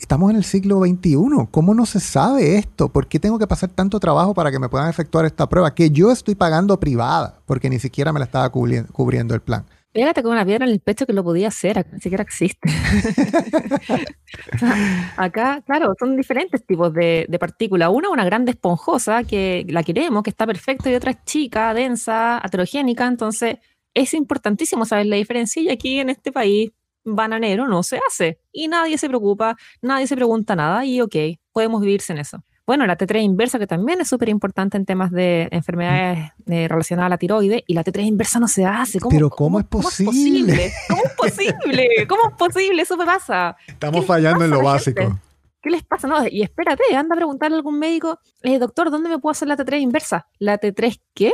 [0.00, 1.16] Estamos en el siglo XXI.
[1.50, 2.92] ¿Cómo no se sabe esto?
[2.92, 5.90] ¿Por qué tengo que pasar tanto trabajo para que me puedan efectuar esta prueba que
[5.90, 7.40] yo estoy pagando privada?
[7.46, 9.66] Porque ni siquiera me la estaba cubriendo, el plan.
[9.92, 12.70] Fíjate con una piedra en el pecho que lo podía hacer, ni siquiera existe.
[15.16, 17.90] acá, claro, son diferentes tipos de, de partículas.
[17.92, 22.40] Una, una grande esponjosa que la queremos, que está perfecta, y otra es chica, densa,
[22.44, 23.06] heterogénica.
[23.06, 23.56] Entonces,
[23.94, 25.60] es importantísimo saber la diferencia.
[25.60, 26.70] Y aquí en este país,
[27.16, 31.14] bananero no se hace y nadie se preocupa, nadie se pregunta nada y ok,
[31.52, 32.42] podemos vivirse en eso.
[32.68, 37.06] Bueno, la T3 inversa, que también es súper importante en temas de enfermedades eh, relacionadas
[37.06, 38.98] a la tiroides, y la T3 inversa no se hace.
[39.08, 40.70] Pero ¿cómo, es posible?
[40.86, 41.88] ¿Cómo es posible?
[42.06, 42.82] ¿Cómo es posible?
[42.82, 43.56] Eso me pasa.
[43.66, 45.18] Estamos fallando en lo básico.
[45.62, 46.08] ¿Qué les pasa?
[46.08, 49.48] No, y espérate, anda a preguntarle a algún médico, eh, doctor, ¿dónde me puedo hacer
[49.48, 50.26] la T3 inversa?
[50.38, 51.32] ¿La T3 qué?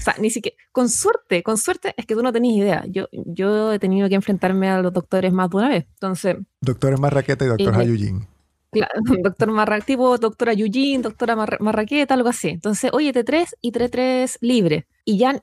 [0.00, 2.84] O sea, ni siquiera, con suerte, con suerte es que tú no tenías idea.
[2.88, 5.86] Yo, yo he tenido que enfrentarme a los doctores más de una vez.
[5.94, 6.36] Entonces.
[6.60, 8.26] Doctores Marraqueta y doctor Hayujin.
[8.70, 12.48] Claro, doctor Marra, tipo doctora Yujin, doctora Marraqueta, algo así.
[12.48, 14.86] Entonces, oye, T3 y T3 libre.
[15.04, 15.38] Y ya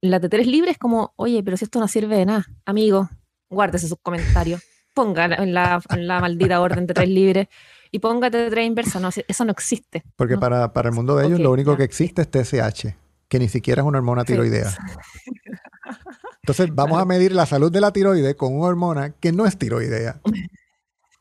[0.00, 3.08] la T3 libre es como, oye, pero si esto no sirve de nada, amigo,
[3.50, 4.62] guárdese sus comentarios.
[4.94, 7.48] Ponga en la, en la maldita orden T3 libre
[7.90, 9.00] y ponga T3 inversa.
[9.00, 10.04] No, eso no existe.
[10.16, 13.03] Porque Para, para, el mundo de ellos lo único que existe es TSH
[13.34, 14.70] que ni siquiera es una hormona tiroidea.
[16.42, 19.58] Entonces vamos a medir la salud de la tiroide con una hormona que no es
[19.58, 20.20] tiroidea.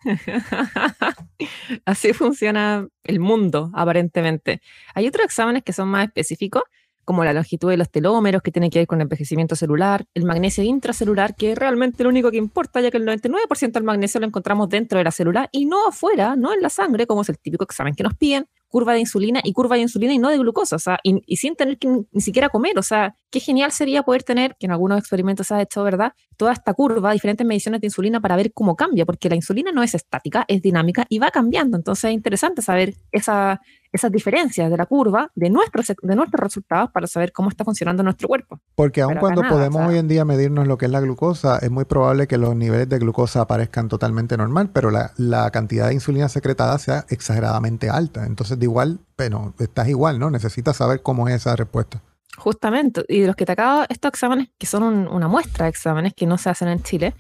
[1.86, 4.62] Así funciona el mundo, aparentemente.
[4.94, 6.62] Hay otros exámenes que son más específicos,
[7.04, 10.26] como la longitud de los telómeros, que tiene que ver con el envejecimiento celular, el
[10.26, 14.20] magnesio intracelular, que es realmente lo único que importa, ya que el 99% del magnesio
[14.20, 17.30] lo encontramos dentro de la célula y no afuera, no en la sangre, como es
[17.30, 20.30] el típico examen que nos piden, curva de insulina y curva de insulina y no
[20.30, 23.72] de glucosa, o sea, y, sin tener que ni siquiera comer, o sea, qué genial
[23.72, 26.14] sería poder tener, que en algunos experimentos se ha hecho, ¿verdad?
[26.38, 29.84] Toda esta curva, diferentes mediciones de insulina para ver cómo cambia, porque la insulina no
[29.84, 33.62] es estática, es dinámica y va cambiando, entonces es interesante saber esa,
[33.94, 38.04] esas diferencias de la curva de nuestros, de nuestros resultados para saber cómo está funcionando
[38.04, 38.60] nuestro cuerpo.
[38.76, 41.86] Porque aun cuando podemos hoy en día medirnos lo que es la glucosa, es muy
[41.86, 46.28] probable que los niveles de glucosa aparezcan totalmente normal, pero la, la cantidad de insulina
[46.28, 48.26] secretada sea exageradamente alta.
[48.26, 50.30] Entonces, de igual, bueno, estás igual, ¿no?
[50.30, 52.02] Necesitas saber cómo es esa respuesta.
[52.38, 56.14] Justamente, y de los que te acabo, estos exámenes, que son una muestra de exámenes
[56.16, 57.14] que no se hacen en Chile,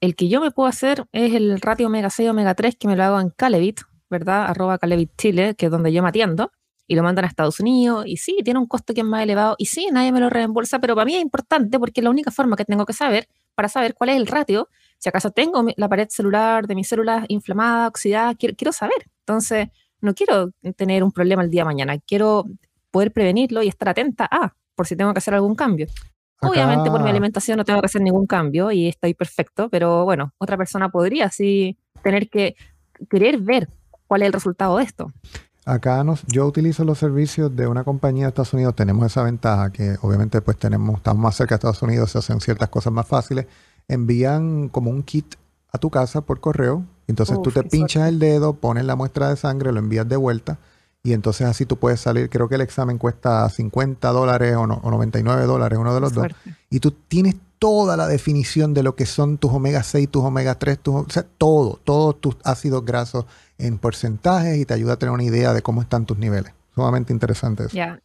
[0.00, 2.96] el que yo me puedo hacer es el ratio omega 6 omega 3 que me
[2.96, 3.80] lo hago en Calevit,
[4.10, 4.46] ¿verdad?
[4.46, 6.52] Arroba Calevit Chile, que es donde yo me atiendo,
[6.86, 9.54] y lo mandan a Estados Unidos, y sí, tiene un costo que es más elevado,
[9.58, 12.30] y sí, nadie me lo reembolsa, pero para mí es importante porque es la única
[12.30, 14.68] forma que tengo que saber para saber cuál es el ratio,
[14.98, 19.06] si acaso tengo la pared celular de mis células inflamada, oxidada, quiero, quiero saber.
[19.20, 19.68] Entonces,
[20.00, 22.44] no quiero tener un problema el día de mañana, quiero
[22.90, 25.86] poder prevenirlo y estar atenta a, por si tengo que hacer algún cambio.
[26.42, 30.32] Obviamente por mi alimentación no tengo que hacer ningún cambio y estoy perfecto, pero bueno,
[30.38, 32.56] otra persona podría sí tener que
[33.10, 33.68] querer ver
[34.10, 35.12] cuál es el resultado de esto.
[35.64, 39.70] Acá nos, yo utilizo los servicios de una compañía de Estados Unidos, tenemos esa ventaja
[39.70, 43.06] que obviamente pues tenemos, estamos más cerca de Estados Unidos, se hacen ciertas cosas más
[43.06, 43.46] fáciles.
[43.86, 45.36] Envían como un kit
[45.70, 49.36] a tu casa por correo, entonces tú te pinchas el dedo, pones la muestra de
[49.36, 50.58] sangre, lo envías de vuelta.
[51.04, 54.80] Y entonces así tú puedes salir, creo que el examen cuesta 50 dólares o, no,
[54.82, 56.26] o 99 dólares, uno de los dos,
[56.68, 60.58] y tú tienes toda la definición de lo que son tus omega 6, tus omega
[60.58, 63.26] 3, tus, o sea, todo, todos tus ácidos grasos
[63.58, 66.54] en porcentajes y te ayuda a tener una idea de cómo están tus niveles.
[66.74, 67.76] Sumamente interesante eso.
[67.76, 68.00] Ya,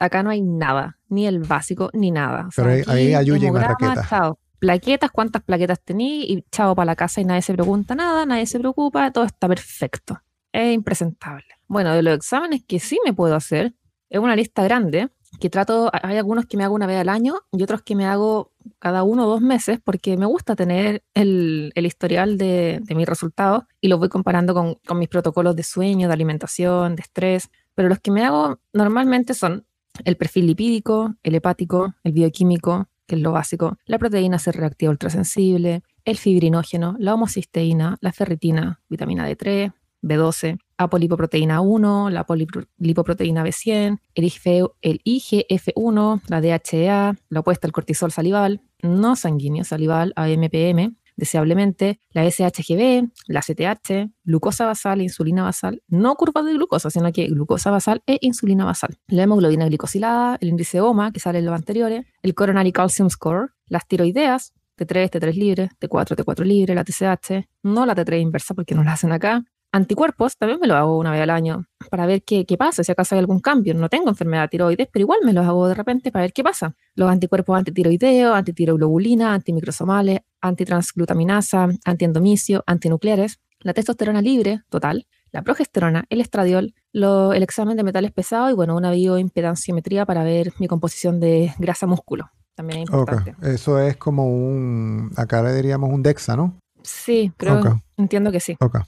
[0.00, 2.48] acá no hay nada, ni el básico, ni nada.
[2.54, 4.34] Pero ahí, hay Ayuya y Marraqueta.
[4.58, 8.46] plaquetas, cuántas plaquetas tení y chavo para la casa y nadie se pregunta nada, nadie
[8.46, 10.20] se preocupa, todo está perfecto.
[10.50, 11.46] Es impresentable.
[11.68, 13.72] Bueno, de los exámenes que sí me puedo hacer,
[14.10, 17.36] es una lista grande que trato, hay algunos que me hago una vez al año
[17.52, 21.72] y otros que me hago cada uno o dos meses porque me gusta tener el,
[21.74, 26.14] historial de, mis resultados y los voy comparando con, con mis protocolos de sueño, de
[26.14, 27.50] alimentación, de estrés.
[27.74, 29.66] Pero los que me hago normalmente son
[30.04, 34.90] el perfil lipídico, el hepático, el bioquímico, que es lo básico, la proteína C reactiva
[34.90, 39.72] ultrasensible, el fibrinógeno, la homocisteína, la ferritina, vitamina D3,
[40.06, 48.60] B12, apolipoproteína 1, la apolipoproteína B100, el, IGF-1, la DHEA, la opuesta al cortisol salival,
[48.82, 56.42] no sanguíneo salival, AMPM, deseablemente, la SHGB, la CTH, glucosa basal, insulina basal, no curva
[56.42, 61.12] de glucosa, sino que glucosa basal e insulina basal, la hemoglobina glicosilada, el índice OMA,
[61.12, 66.16] que sale en los anteriores, el coronary calcium score, las tiroideas, T3, T3 libre, T4,
[66.16, 69.42] T4 libre, la TSH, no la T3 inversa porque no la hacen acá,
[69.76, 72.90] Anticuerpos también me lo hago una vez al año para ver qué, qué, pasa, si
[72.90, 73.74] acaso hay algún cambio.
[73.74, 76.42] No tengo enfermedad de tiroides, pero igual me los hago de repente para ver qué
[76.42, 76.74] pasa.
[76.94, 86.22] Los anticuerpos antitiroideo, antitiroglobulina, antimicrosomales, antitransglutaminasa, antiendomicio, antinucleares, la testosterona libre, total, la progesterona, el
[86.22, 91.52] estradiol, el examen de metales pesados y bueno, una bioimpedanciometría para ver mi composición de
[91.58, 92.30] grasa músculo.
[92.54, 93.34] También es importante.
[93.42, 96.58] Eso es como un, acá le diríamos un DEXA, ¿no?
[96.82, 98.56] Sí, creo, entiendo que sí.
[98.58, 98.80] Okay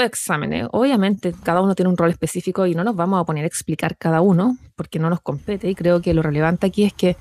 [0.00, 3.46] exámenes, obviamente cada uno tiene un rol específico y no nos vamos a poner a
[3.46, 7.16] explicar cada uno porque no nos compete y creo que lo relevante aquí es que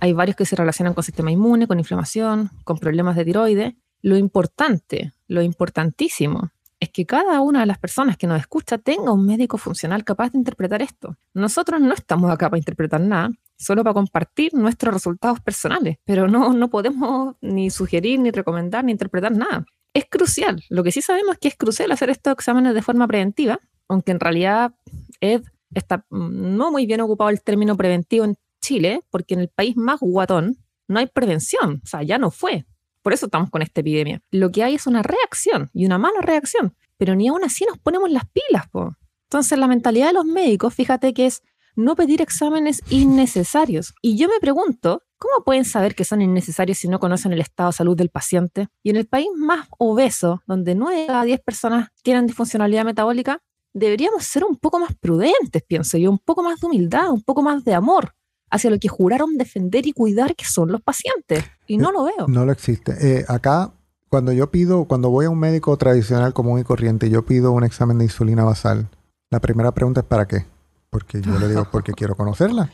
[0.00, 3.74] hay varios que se relacionan con sistema inmune, con inflamación, con problemas de tiroides.
[4.02, 9.12] Lo importante, lo importantísimo, es que cada una de las personas que nos escucha tenga
[9.12, 11.16] un médico funcional capaz de interpretar esto.
[11.32, 16.52] Nosotros no estamos acá para interpretar nada, solo para compartir nuestros resultados personales, pero no,
[16.52, 19.64] no podemos ni sugerir, ni recomendar, ni interpretar nada
[19.96, 20.62] es crucial.
[20.68, 24.12] Lo que sí sabemos es que es crucial hacer estos exámenes de forma preventiva, aunque
[24.12, 24.74] en realidad
[25.20, 30.00] está no muy bien ocupado el término preventivo en Chile, porque en el país más
[30.00, 32.66] guatón no hay prevención, o sea, ya no fue.
[33.02, 34.20] Por eso estamos con esta epidemia.
[34.30, 37.78] Lo que hay es una reacción y una mala reacción, pero ni aún así nos
[37.78, 38.68] ponemos las pilas.
[38.70, 38.96] Po.
[39.30, 41.42] Entonces, la mentalidad de los médicos, fíjate que es
[41.76, 43.94] no pedir exámenes innecesarios.
[44.02, 47.70] Y yo me pregunto, ¿cómo pueden saber que son innecesarios si no conocen el estado
[47.70, 48.68] de salud del paciente?
[48.82, 53.40] Y en el país más obeso, donde 9 de cada 10 personas tienen disfuncionalidad metabólica,
[53.72, 57.42] deberíamos ser un poco más prudentes, pienso yo, un poco más de humildad, un poco
[57.42, 58.12] más de amor
[58.50, 61.44] hacia lo que juraron defender y cuidar que son los pacientes.
[61.66, 62.26] Y no lo veo.
[62.28, 62.94] No lo existe.
[63.00, 63.72] Eh, acá,
[64.08, 67.64] cuando yo pido, cuando voy a un médico tradicional común y corriente, yo pido un
[67.64, 68.88] examen de insulina basal.
[69.30, 70.46] La primera pregunta es ¿para qué?
[70.90, 72.70] Porque yo le digo, porque quiero conocerla.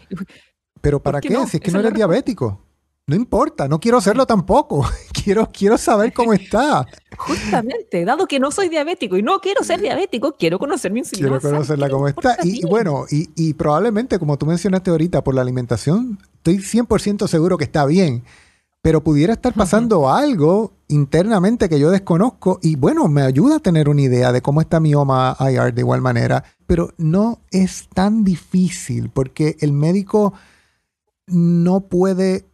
[0.81, 1.37] ¿Pero para qué?
[1.47, 2.61] Si es que no eres diabético.
[3.05, 4.87] No importa, no quiero hacerlo tampoco.
[5.25, 6.87] quiero, quiero saber cómo está.
[7.17, 11.29] Justamente, dado que no soy diabético y no quiero ser diabético, quiero conocer mi insulina.
[11.29, 12.37] Quiero conocerla cómo está.
[12.45, 17.59] Y, bueno, y, y, probablemente, como tú mencionaste ahorita, por la alimentación, estoy 100% seguro
[17.59, 18.25] que está bien
[18.83, 23.89] pero pudiera estar pasando algo internamente que yo desconozco y bueno, me ayuda a tener
[23.89, 28.25] una idea de cómo está mi OMA IR de igual manera, pero no es tan
[28.25, 30.35] difícil porque el médico
[31.29, 32.45] no puede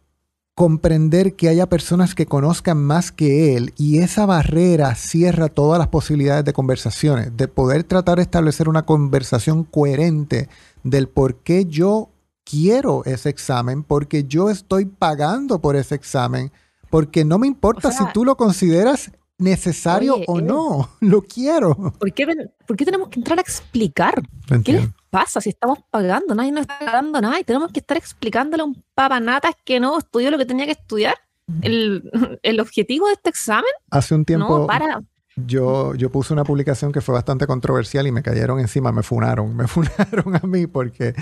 [0.53, 5.87] comprender que haya personas que conozcan más que él y esa barrera cierra todas las
[5.87, 10.47] posibilidades de conversaciones, de poder tratar de establecer una conversación coherente
[10.83, 12.09] del por qué yo
[12.49, 16.51] quiero ese examen, porque yo estoy pagando por ese examen,
[16.89, 21.75] porque no me importa si tú lo consideras necesario o no, lo quiero.
[21.75, 22.25] ¿Por qué,
[22.85, 24.21] tenemos que entrar a explicar?
[24.63, 26.33] ¿Qué les pasa si estamos pagando?
[26.33, 29.97] Nadie nos está pagando nada y tenemos que estar explicándole a un papanatas que no
[29.97, 31.15] estudió lo que tenía que estudiar.
[31.61, 32.11] El,
[32.43, 33.71] el objetivo de este examen.
[33.89, 34.67] Hace un tiempo.
[35.47, 39.55] Yo, yo puse una publicación que fue bastante controversial y me cayeron encima, me funaron,
[39.55, 41.13] me funaron a mí porque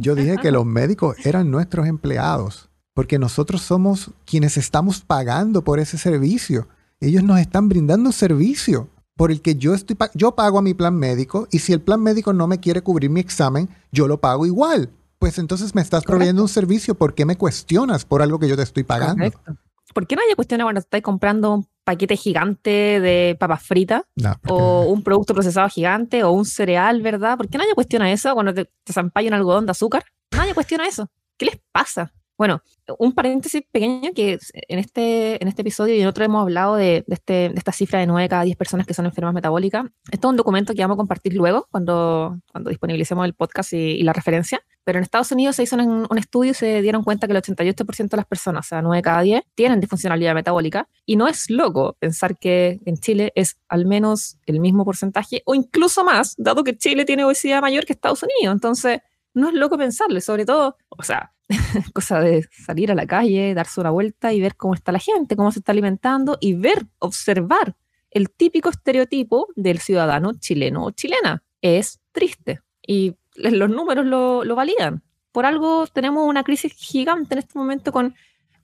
[0.00, 5.78] yo dije que los médicos eran nuestros empleados, porque nosotros somos quienes estamos pagando por
[5.78, 6.68] ese servicio.
[7.00, 10.72] Ellos nos están brindando un servicio por el que yo estoy yo pago a mi
[10.72, 14.20] plan médico y si el plan médico no me quiere cubrir mi examen, yo lo
[14.20, 14.90] pago igual.
[15.18, 18.56] Pues entonces me estás proveyendo un servicio, ¿por qué me cuestionas por algo que yo
[18.56, 19.30] te estoy pagando?
[19.30, 19.56] Correcto.
[19.92, 24.02] ¿Por qué nadie cuestiona cuando estás comprando paquete gigante de papas fritas
[24.48, 27.36] o un producto procesado gigante o un cereal, ¿verdad?
[27.36, 30.04] ¿Por qué nadie cuestiona eso cuando te, te zampallan algodón de azúcar?
[30.30, 31.10] Nadie cuestiona eso.
[31.36, 32.12] ¿Qué les pasa?
[32.40, 32.62] Bueno,
[32.98, 37.04] un paréntesis pequeño que en este, en este episodio y en otro hemos hablado de,
[37.08, 39.84] este, de esta cifra de 9 cada 10 personas que son enfermas metabólicas.
[40.10, 44.02] Esto es un documento que vamos a compartir luego cuando, cuando disponibilicemos el podcast y,
[44.04, 44.62] la referencia.
[44.84, 47.42] Pero en Estados Unidos se hizo un, un estudio y se dieron cuenta que el
[47.42, 50.88] 88% de las personas, o sea, 9 de cada 10, tienen disfuncionalidad metabólica.
[51.04, 55.54] Y no es loco pensar que en Chile es al menos el mismo porcentaje o
[55.54, 58.54] incluso más, dado que Chile tiene obesidad mayor que Estados Unidos.
[58.54, 59.00] Entonces,
[59.34, 61.32] no es loco pensarle, sobre todo, o sea,
[61.92, 65.36] cosa de salir a la calle, darse una vuelta y ver cómo está la gente,
[65.36, 67.76] cómo se está alimentando y ver, observar
[68.10, 71.42] el típico estereotipo del ciudadano chileno o chilena.
[71.62, 75.02] Es triste y los números lo, lo validan.
[75.32, 78.14] Por algo tenemos una crisis gigante en este momento con,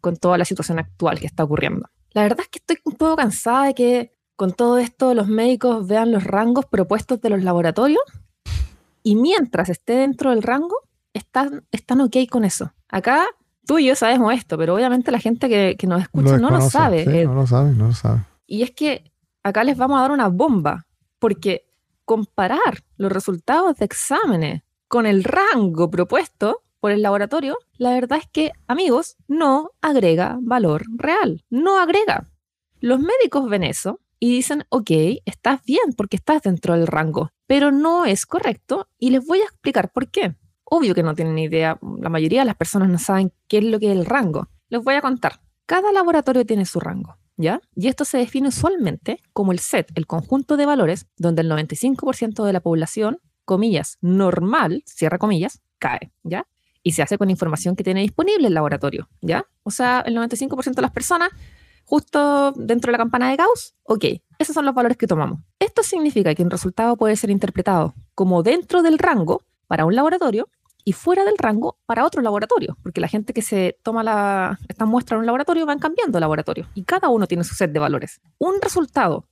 [0.01, 1.89] con toda la situación actual que está ocurriendo.
[2.13, 5.87] La verdad es que estoy un poco cansada de que con todo esto los médicos
[5.87, 8.03] vean los rangos propuestos de los laboratorios
[9.03, 10.77] y mientras esté dentro del rango,
[11.19, 12.73] están, están ok con eso.
[12.89, 13.27] Acá
[13.67, 16.61] tú y yo sabemos esto, pero obviamente la gente que, que nos escucha no lo
[16.63, 17.05] sabe.
[17.05, 18.21] Sí, no lo sabe, no lo sabe.
[18.47, 19.13] Y es que
[19.43, 20.87] acá les vamos a dar una bomba,
[21.19, 21.67] porque
[22.05, 28.29] comparar los resultados de exámenes con el rango propuesto por el laboratorio, la verdad es
[28.31, 32.29] que, amigos, no agrega valor real, no agrega.
[32.81, 34.91] Los médicos ven eso y dicen, ok,
[35.25, 39.45] estás bien porque estás dentro del rango, pero no es correcto y les voy a
[39.45, 40.37] explicar por qué.
[40.69, 43.79] Obvio que no tienen idea, la mayoría de las personas no saben qué es lo
[43.79, 44.49] que es el rango.
[44.69, 45.41] Les voy a contar.
[45.65, 47.61] Cada laboratorio tiene su rango, ¿ya?
[47.77, 52.45] Y esto se define usualmente como el set, el conjunto de valores donde el 95%
[52.45, 56.47] de la población, comillas, normal, cierra comillas, cae, ¿ya?
[56.83, 59.47] Y se hace con información que tiene disponible el laboratorio, ¿ya?
[59.63, 61.31] O sea, el 95% de las personas
[61.85, 64.05] justo dentro de la campana de Gauss, ok,
[64.39, 65.41] esos son los valores que tomamos.
[65.59, 70.49] Esto significa que un resultado puede ser interpretado como dentro del rango para un laboratorio
[70.85, 74.87] y fuera del rango para otro laboratorio, porque la gente que se toma la, esta
[74.87, 78.21] muestra en un laboratorio van cambiando laboratorio y cada uno tiene su set de valores.
[78.39, 79.27] Un resultado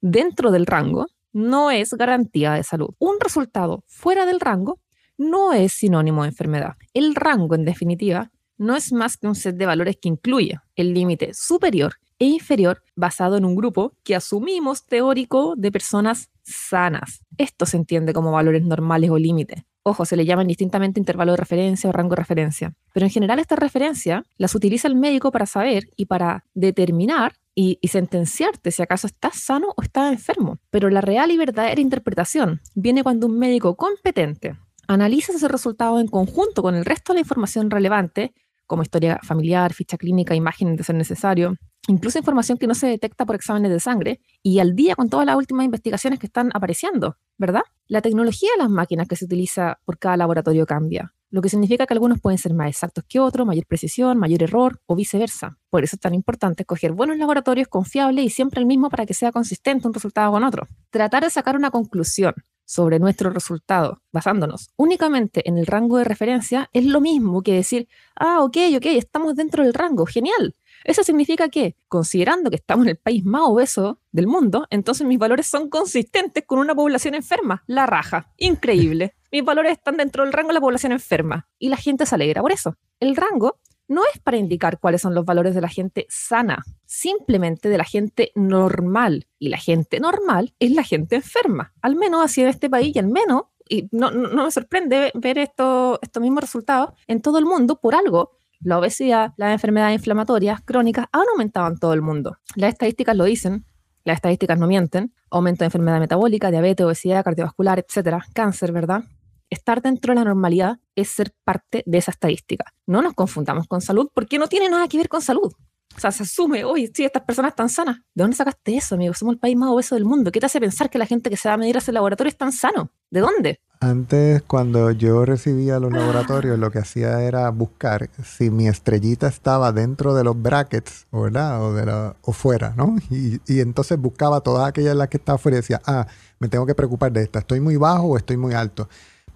[0.00, 2.94] dentro del rango no es garantía de salud.
[2.98, 4.78] Un resultado fuera del rango
[5.18, 6.76] no es sinónimo de enfermedad.
[6.94, 10.94] El rango, en definitiva, no es más que un set de valores que incluye el
[10.94, 17.24] límite superior e inferior basado en un grupo que asumimos teórico de personas sanas.
[17.38, 19.64] Esto se entiende como valores normales o límites.
[19.90, 22.72] Ojo, se le llaman distintamente intervalo de referencia o rango de referencia.
[22.92, 27.76] Pero en general esta referencia las utiliza el médico para saber y para determinar y,
[27.80, 30.60] y, sentenciarte si acaso estás sano o estás enfermo.
[30.70, 36.06] Pero la real y verdadera interpretación viene cuando un médico competente analiza ese resultado en
[36.06, 38.32] conjunto con el resto de la información relevante
[38.70, 41.56] como historia familiar, ficha clínica, imágenes de ser necesario,
[41.88, 45.26] incluso información que no se detecta por exámenes de sangre, y al día con todas
[45.26, 47.62] las últimas investigaciones que están apareciendo, ¿verdad?
[47.90, 51.86] La tecnología de las máquinas que se utiliza por cada laboratorio cambia, lo que significa
[51.86, 55.58] que algunos pueden ser más exactos que otros, mayor precisión, mayor error o viceversa.
[55.70, 59.14] Por eso es tan importante escoger buenos laboratorios confiables y siempre el mismo para que
[59.14, 60.68] sea consistente un resultado con otro.
[60.90, 62.34] Tratar de sacar una conclusión
[62.64, 67.88] sobre nuestro resultado, basándonos únicamente en el rango de referencia, es lo mismo que decir,
[68.14, 70.54] ah, ok, ok, estamos dentro del rango, genial.
[70.84, 75.18] Eso significa que, considerando que estamos en el país más obeso del mundo, entonces mis
[75.18, 77.62] valores son consistentes con una población enferma.
[77.66, 78.32] La raja.
[78.36, 79.14] Increíble.
[79.32, 81.48] Mis valores están dentro del rango de la población enferma.
[81.58, 82.74] Y la gente se alegra por eso.
[82.98, 83.60] El rango
[83.90, 87.84] no es para indicar cuáles son los valores de la gente sana, simplemente de la
[87.84, 89.26] gente normal.
[89.38, 93.00] Y la gente normal es la gente enferma, al menos así en este país y
[93.00, 97.44] al menos, y no, no, me sorprende ver esto, estos mismos resultados en todo el
[97.44, 98.32] mundo por algo.
[98.60, 102.36] La obesidad, las enfermedades inflamatorias crónicas han aumentado en todo el mundo.
[102.56, 103.64] Las estadísticas lo dicen,
[104.04, 105.14] las estadísticas no mienten.
[105.30, 109.04] Aumento de enfermedad metabólica, diabetes, obesidad, cardiovascular, etcétera, cáncer, ¿verdad?
[109.50, 112.72] estar dentro de la normalidad es ser parte de esa estadística.
[112.86, 115.52] No nos confundamos con salud porque no tiene nada que ver con salud.
[115.96, 117.98] O sea, se asume, oye, sí, estas personas están sanas.
[118.14, 119.12] ¿De dónde sacaste eso, amigo?
[119.12, 120.32] Somos el país más obeso del mundo.
[120.32, 122.28] ¿Qué te hace pensar que la gente que se va a medir a ese laboratorio
[122.28, 122.90] es tan sano?
[123.10, 123.60] ¿De dónde?
[123.80, 129.72] Antes, cuando yo recibía los laboratorios, lo que hacía era buscar si mi estrellita estaba
[129.72, 131.62] dentro de los brackets, ¿verdad?
[131.62, 132.96] O, de la, o fuera, ¿no?
[133.10, 136.06] Y, y, entonces buscaba todas aquellas en las que estaba fuera y decía, ah,
[136.38, 137.40] me tengo que preocupar de esta.
[137.40, 138.88] ¿Estoy muy bajo o estoy muy alto?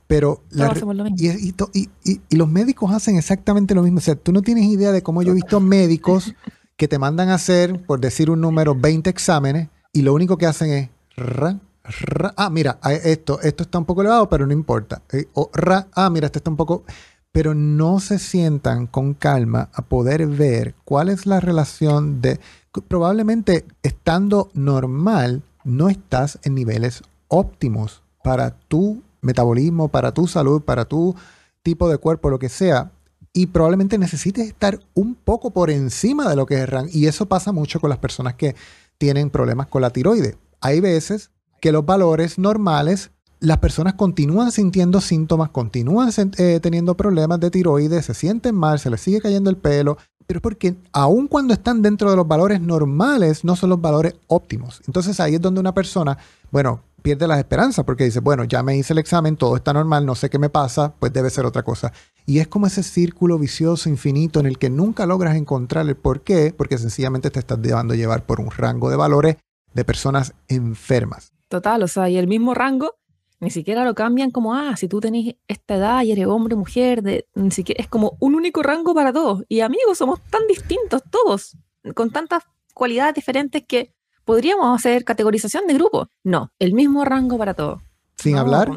[0.07, 1.29] Pero y,
[1.73, 3.99] y, y, los médicos hacen exactamente lo mismo.
[3.99, 6.35] O sea, tú no tienes idea de cómo yo he visto médicos
[6.77, 10.47] que te mandan a hacer, por decir un número, 20 exámenes y lo único que
[10.47, 15.03] hacen es ra, ra, ah, mira, esto, esto está un poco elevado, pero no importa.
[15.13, 16.85] Eh, o ra, ah, mira, esto está un poco...
[17.31, 22.39] Pero no se sientan con calma a poder ver cuál es la relación de...
[22.87, 30.85] Probablemente estando normal, no estás en niveles óptimos para tu metabolismo, para tu salud, para
[30.85, 31.15] tu
[31.63, 32.93] tipo de cuerpo, lo que sea.
[33.33, 36.89] Y probablemente necesites estar un poco por encima de lo que es el.
[36.93, 38.55] Y eso pasa mucho con las personas que
[38.99, 40.37] tienen problemas con la tiroides.
[40.61, 43.11] Hay veces que los valores normales
[43.45, 48.91] las personas continúan sintiendo síntomas, continúan eh, teniendo problemas de tiroides, se sienten mal, se
[48.91, 52.61] les sigue cayendo el pelo, pero es porque aun cuando están dentro de los valores
[52.61, 54.83] normales, no son los valores óptimos.
[54.87, 56.17] Entonces ahí es donde una persona,
[56.51, 60.07] bueno, pierde las esperanzas porque dice, bueno, ya me hice el examen, todo está normal,
[60.07, 61.93] no sé qué me pasa, pues debe ser otra cosa.
[62.25, 66.23] Y es como ese círculo vicioso infinito en el que nunca logras encontrar el por
[66.23, 69.37] qué, porque sencillamente te estás llevando llevar por un rango de valores
[69.75, 71.33] de personas enfermas.
[71.49, 72.95] Total, o sea, y el mismo rango
[73.41, 77.03] ni siquiera lo cambian como, ah, si tú tenés esta edad y eres hombre, mujer,
[77.03, 79.45] de, ni siquiera, es como un único rango para todos.
[79.49, 81.57] Y amigos, somos tan distintos todos,
[81.95, 86.09] con tantas cualidades diferentes que podríamos hacer categorización de grupo.
[86.23, 87.83] No, el mismo rango para todos.
[88.17, 88.71] Sin hablar,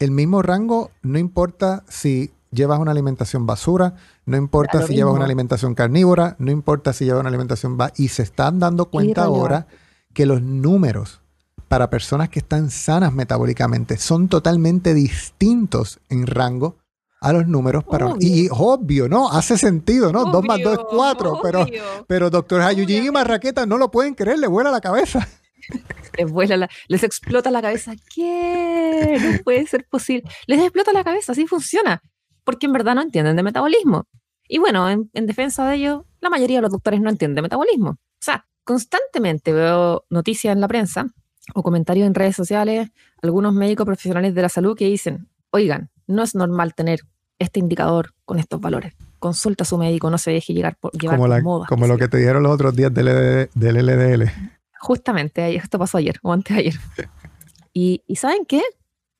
[0.00, 3.94] el mismo rango, no importa si llevas una alimentación basura,
[4.26, 7.78] no importa si llevas una alimentación carnívora, no importa si llevas una alimentación...
[7.96, 9.66] y se están dando cuenta ahora
[10.12, 11.19] que los números
[11.70, 16.78] para personas que están sanas metabólicamente son totalmente distintos en rango
[17.20, 18.12] a los números para...
[18.18, 19.30] Y obvio, ¿no?
[19.30, 20.24] Hace sentido, ¿no?
[20.32, 21.64] Dos más dos es cuatro, pero,
[22.08, 25.28] pero doctor Hayujin y Marraqueta no lo pueden creer, le vuela la cabeza.
[26.18, 27.92] Les vuela les explota la cabeza.
[28.12, 29.16] ¿Qué?
[29.22, 30.28] No puede ser posible.
[30.48, 32.02] Les explota la cabeza, así funciona.
[32.42, 34.08] Porque en verdad no entienden de metabolismo.
[34.48, 37.42] Y bueno, en, en defensa de ello, la mayoría de los doctores no entienden de
[37.42, 37.90] metabolismo.
[37.90, 41.06] O sea, constantemente veo noticias en la prensa
[41.54, 42.90] o comentarios en redes sociales,
[43.22, 47.00] algunos médicos profesionales de la salud que dicen, oigan, no es normal tener
[47.38, 48.94] este indicador con estos valores.
[49.18, 51.66] Consulta a su médico, no se deje llegar por, llevar como por moda.
[51.68, 54.30] Como lo que te dieron los otros días del, LDL.
[54.80, 56.74] Justamente, esto pasó ayer o antes de ayer.
[57.72, 58.62] Y, y ¿saben qué?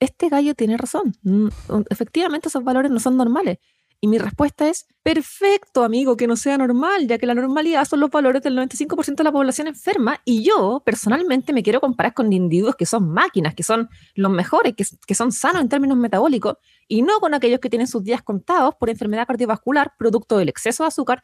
[0.01, 1.15] Este gallo tiene razón.
[1.23, 1.51] Mm,
[1.89, 3.59] efectivamente esos valores no son normales.
[4.03, 8.01] Y mi respuesta es, perfecto, amigo, que no sea normal, ya que la normalidad son
[8.01, 10.23] los valores del 95% de la población enferma.
[10.25, 14.75] Y yo, personalmente, me quiero comparar con individuos que son máquinas, que son los mejores,
[14.75, 16.55] que, son sanos en términos metabólicos,
[16.89, 20.85] y no con aquellos que tienen sus días contados por enfermedad cardiovascular, producto del exceso
[20.85, 21.23] de azúcar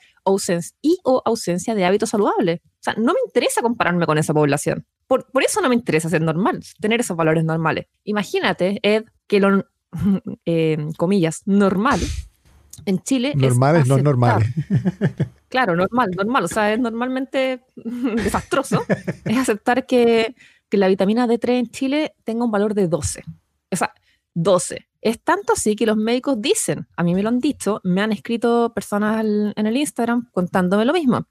[0.82, 2.60] y o ausencia de hábitos saludables.
[2.62, 4.86] O sea, no me interesa compararme con esa población.
[5.06, 7.86] Por, por eso no me interesa ser normal, tener esos valores normales.
[8.04, 9.64] Imagínate, Ed, que lo,
[10.44, 12.00] eh, comillas, normal
[12.84, 13.32] en Chile.
[13.34, 14.48] Normales, no normales.
[15.48, 16.44] Claro, normal, normal.
[16.44, 18.84] O sea, es normalmente desastroso.
[19.24, 20.34] es aceptar que,
[20.68, 23.22] que, la vitamina D3 en Chile tenga un valor de 12.
[23.70, 23.94] O sea,
[24.34, 24.88] 12.
[25.00, 28.10] Es tanto así que los médicos dicen, a mí me lo han dicho, me han
[28.10, 31.26] escrito personas en el Instagram contándome lo mismo.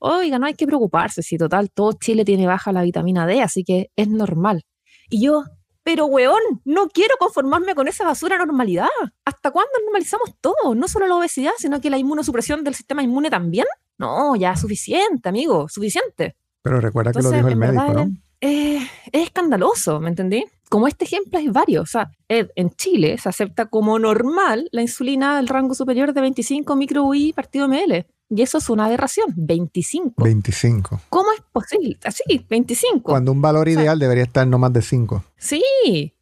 [0.00, 3.62] Oiga, no hay que preocuparse, si total todo Chile tiene baja la vitamina D, así
[3.62, 4.64] que es normal.
[5.08, 5.44] Y yo,
[5.82, 8.88] pero, weón, no quiero conformarme con esa basura normalidad.
[9.24, 10.74] ¿Hasta cuándo normalizamos todo?
[10.74, 13.66] No solo la obesidad, sino que la inmunosupresión del sistema inmune también.
[13.98, 16.36] No, ya suficiente, amigo, suficiente.
[16.62, 18.10] Pero recuerda que lo dijo el médico, ¿no?
[18.40, 20.44] Es, es, escandaloso, ¿me entendí?
[20.68, 21.82] Como este ejemplo hay varios.
[21.82, 26.76] O sea, en Chile se acepta como normal la insulina del rango superior de 25
[26.76, 28.06] micro UI partido ml.
[28.34, 30.24] Y eso es una aberración, 25.
[30.24, 31.02] 25.
[31.10, 31.98] ¿Cómo es posible?
[32.02, 33.02] Así, 25.
[33.02, 35.22] Cuando un valor ideal debería estar no más de 5.
[35.36, 35.62] Sí,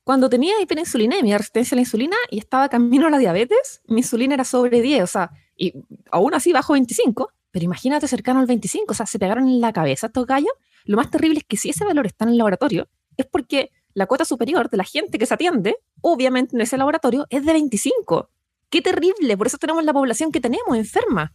[0.02, 4.34] cuando tenía hiperinsulinemia, resistencia a la insulina y estaba camino a la diabetes, mi insulina
[4.34, 5.72] era sobre 10, o sea, y
[6.11, 9.72] aún así bajo 25, pero imagínate cercano al 25, o sea, se pegaron en la
[9.72, 10.52] cabeza estos gallos.
[10.86, 12.88] Lo más terrible es que si ese valor está en el laboratorio,
[13.18, 17.28] es porque la cuota superior de la gente que se atiende, obviamente en ese laboratorio,
[17.30, 18.30] es de 25.
[18.68, 21.34] Qué terrible, por eso tenemos la población que tenemos enferma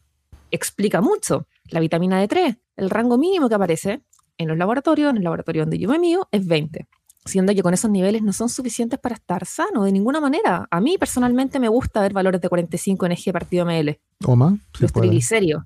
[0.56, 1.48] explica mucho.
[1.70, 4.04] La vitamina D3, el rango mínimo que aparece
[4.38, 6.88] en los laboratorios, en el laboratorio donde yo me mío, es 20
[7.26, 10.68] siendo que con esos niveles no son suficientes para estar sano de ninguna manera.
[10.70, 14.00] A mí personalmente me gusta ver valores de 45 en eje partido ML.
[14.26, 14.54] O más.
[14.80, 15.64] Los triglicéridos.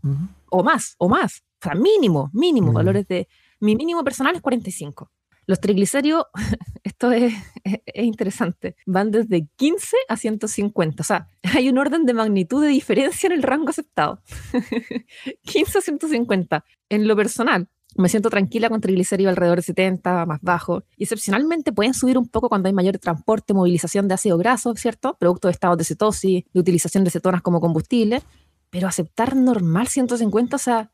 [0.49, 1.43] O más, o más.
[1.61, 3.27] O sea, mínimo, mínimo, valores de...
[3.59, 5.11] Mi mínimo personal es 45.
[5.49, 6.27] Los triglicéridos,
[6.83, 7.33] esto es,
[7.95, 11.01] interesante, van desde 15 a 150.
[11.01, 14.21] O sea, hay un orden de magnitud de diferencia en el rango aceptado.
[15.45, 16.65] 15 a 150.
[16.89, 20.83] En lo personal, me siento tranquila con triglicéridos alrededor de 70, más bajo.
[20.97, 25.17] Y excepcionalmente pueden subir un poco cuando hay mayor transporte, movilización de ácido graso, ¿cierto?
[25.19, 28.21] Producto de estados de cetosis, de utilización de cetonas como combustible.
[28.69, 30.91] Pero aceptar normal 150, o sea,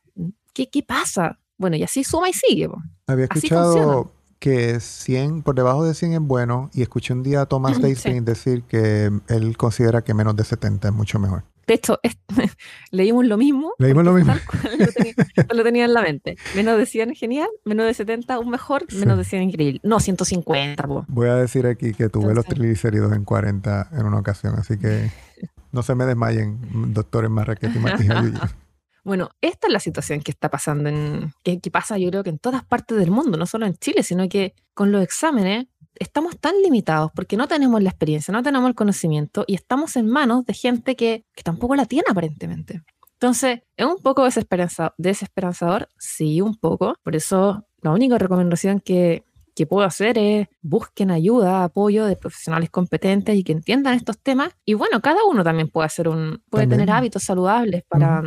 [0.54, 1.40] ¿qué, qué pasa?
[1.58, 2.70] Bueno, y así suma y sigue.
[3.06, 7.46] Había escuchado que 100, por debajo de 100 es bueno, y escuché un día a
[7.46, 11.44] Thomas Daisy decir que él considera que menos de 70 es mucho mejor.
[11.66, 11.98] De hecho,
[12.90, 13.72] leímos lo mismo.
[13.78, 14.32] Leímos lo mismo.
[15.54, 16.36] Lo tenía, en la mente.
[16.54, 19.80] Menos de 100 genial, menos de 70 un mejor, menos de 100 increíble.
[19.82, 20.86] No, 150.
[21.08, 25.10] Voy a decir aquí que tuve los triglicéridos en 40 en una ocasión, así que
[25.72, 26.58] no se me desmayen,
[26.94, 28.34] doctores Marraquete y Martínez
[29.06, 32.40] Bueno, esta es la situación que está pasando, en, que, pasa yo creo que en
[32.40, 36.60] todas partes del mundo, no solo en Chile, sino que con los exámenes estamos tan
[36.60, 40.54] limitados porque no tenemos la experiencia, no tenemos el conocimiento y estamos en manos de
[40.54, 42.82] gente que, que tampoco la tiene aparentemente.
[43.12, 46.96] Entonces, es un poco desesperanzador, sí, un poco.
[47.04, 52.70] Por eso, la única recomendación que, que puedo hacer es busquen ayuda, apoyo de profesionales
[52.70, 54.50] competentes y que entiendan estos temas.
[54.64, 58.24] Y bueno, cada uno también puede hacer un, puede tener hábitos saludables para,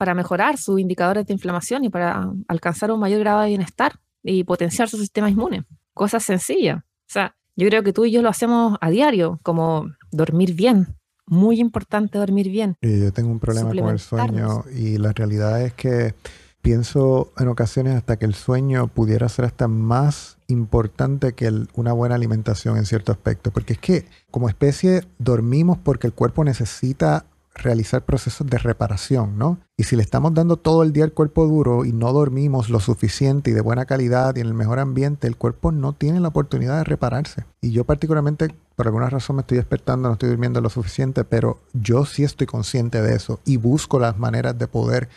[0.00, 4.44] para mejorar sus indicadores de inflamación y para alcanzar un mayor grado de bienestar y
[4.44, 5.66] potenciar su sistema inmune.
[5.92, 6.78] Cosas sencillas.
[6.78, 10.96] O sea, yo creo que tú y yo lo hacemos a diario, como dormir bien,
[11.26, 12.76] muy importante dormir bien.
[12.80, 16.14] Y yo tengo un problema con el sueño y la realidad es que
[16.62, 22.14] pienso en ocasiones hasta que el sueño pudiera ser hasta más importante que una buena
[22.14, 27.26] alimentación en cierto aspecto, porque es que como especie dormimos porque el cuerpo necesita
[27.62, 29.58] realizar procesos de reparación, ¿no?
[29.76, 32.80] Y si le estamos dando todo el día el cuerpo duro y no dormimos lo
[32.80, 36.28] suficiente y de buena calidad y en el mejor ambiente, el cuerpo no tiene la
[36.28, 37.44] oportunidad de repararse.
[37.60, 41.60] Y yo particularmente, por alguna razón me estoy despertando, no estoy durmiendo lo suficiente, pero
[41.72, 45.08] yo sí estoy consciente de eso y busco las maneras de poder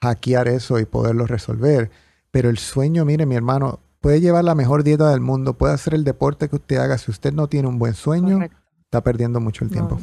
[0.00, 1.90] hackear eso y poderlo resolver.
[2.30, 5.94] Pero el sueño, mire mi hermano, puede llevar la mejor dieta del mundo, puede hacer
[5.94, 6.98] el deporte que usted haga.
[6.98, 8.40] Si usted no tiene un buen sueño,
[8.84, 9.98] está perdiendo mucho el tiempo.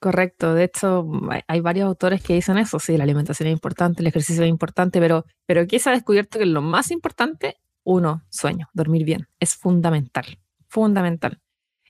[0.00, 1.10] Correcto, de hecho
[1.48, 5.00] hay, varios autores que dicen eso, sí, la alimentación es importante, el ejercicio es importante,
[5.00, 9.56] pero, pero aquí se ha descubierto que lo más importante, uno, sueño, dormir bien, es
[9.56, 10.38] fundamental,
[10.68, 11.40] fundamental.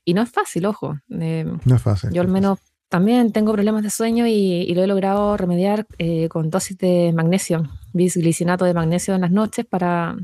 [0.05, 0.97] Y no es fácil, ojo.
[1.11, 2.09] Eh, no es fácil.
[2.11, 2.57] Yo al menos
[2.87, 7.69] también tengo problemas de sueño y, lo he logrado remediar eh, con dosis de magnesio,
[7.93, 10.17] bisglicinato de magnesio en las noches para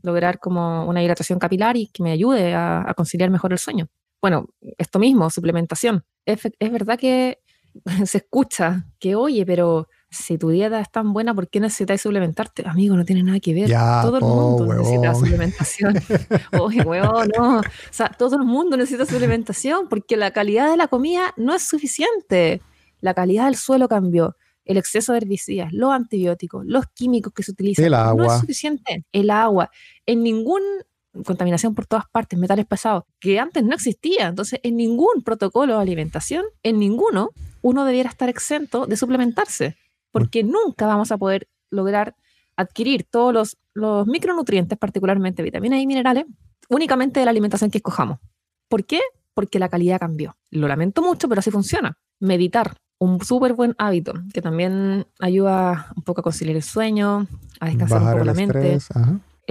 [0.00, 3.88] lograr como una hidratación capilar y que me ayude a, a conciliar mejor el sueño.
[4.22, 4.48] Bueno,
[4.78, 7.38] esto mismo, suplementación es, verdad que
[8.06, 12.64] se escucha que, oye, pero si tu dieta es tan buena, ¿por qué necesitas suplementarte?
[12.66, 13.70] Amigo, no tiene nada que ver.
[13.70, 15.94] todo el mundo necesita suplementación.
[16.60, 17.60] Oye, huevón, no.
[17.60, 21.62] O sea, todo el mundo necesita suplementación porque la calidad de la comida no es
[21.62, 22.60] suficiente.
[23.00, 24.36] La calidad del suelo cambió.
[24.66, 27.86] El exceso de herbicidas, los antibióticos, los químicos que se utilizan.
[27.86, 28.26] El agua.
[28.26, 29.06] No es suficiente.
[29.12, 29.70] El agua.
[30.04, 30.62] En ningún
[31.24, 34.28] contaminación por todas partes, metales pesados, que antes no existía.
[34.28, 39.76] Entonces, en ningún protocolo de alimentación, en ninguno, uno debiera estar exento de suplementarse,
[40.10, 42.16] porque nunca vamos a poder lograr
[42.56, 46.26] adquirir todos los, los micronutrientes, particularmente vitaminas y minerales,
[46.68, 48.18] únicamente de la alimentación que escojamos.
[48.68, 49.00] ¿Por qué?
[49.34, 50.36] Porque la calidad cambió.
[50.50, 51.96] Lo lamento mucho, pero así funciona.
[52.20, 57.26] Meditar, un súper buen hábito que también ayuda un poco a conciliar el sueño,
[57.58, 58.78] a descansar un poco la mente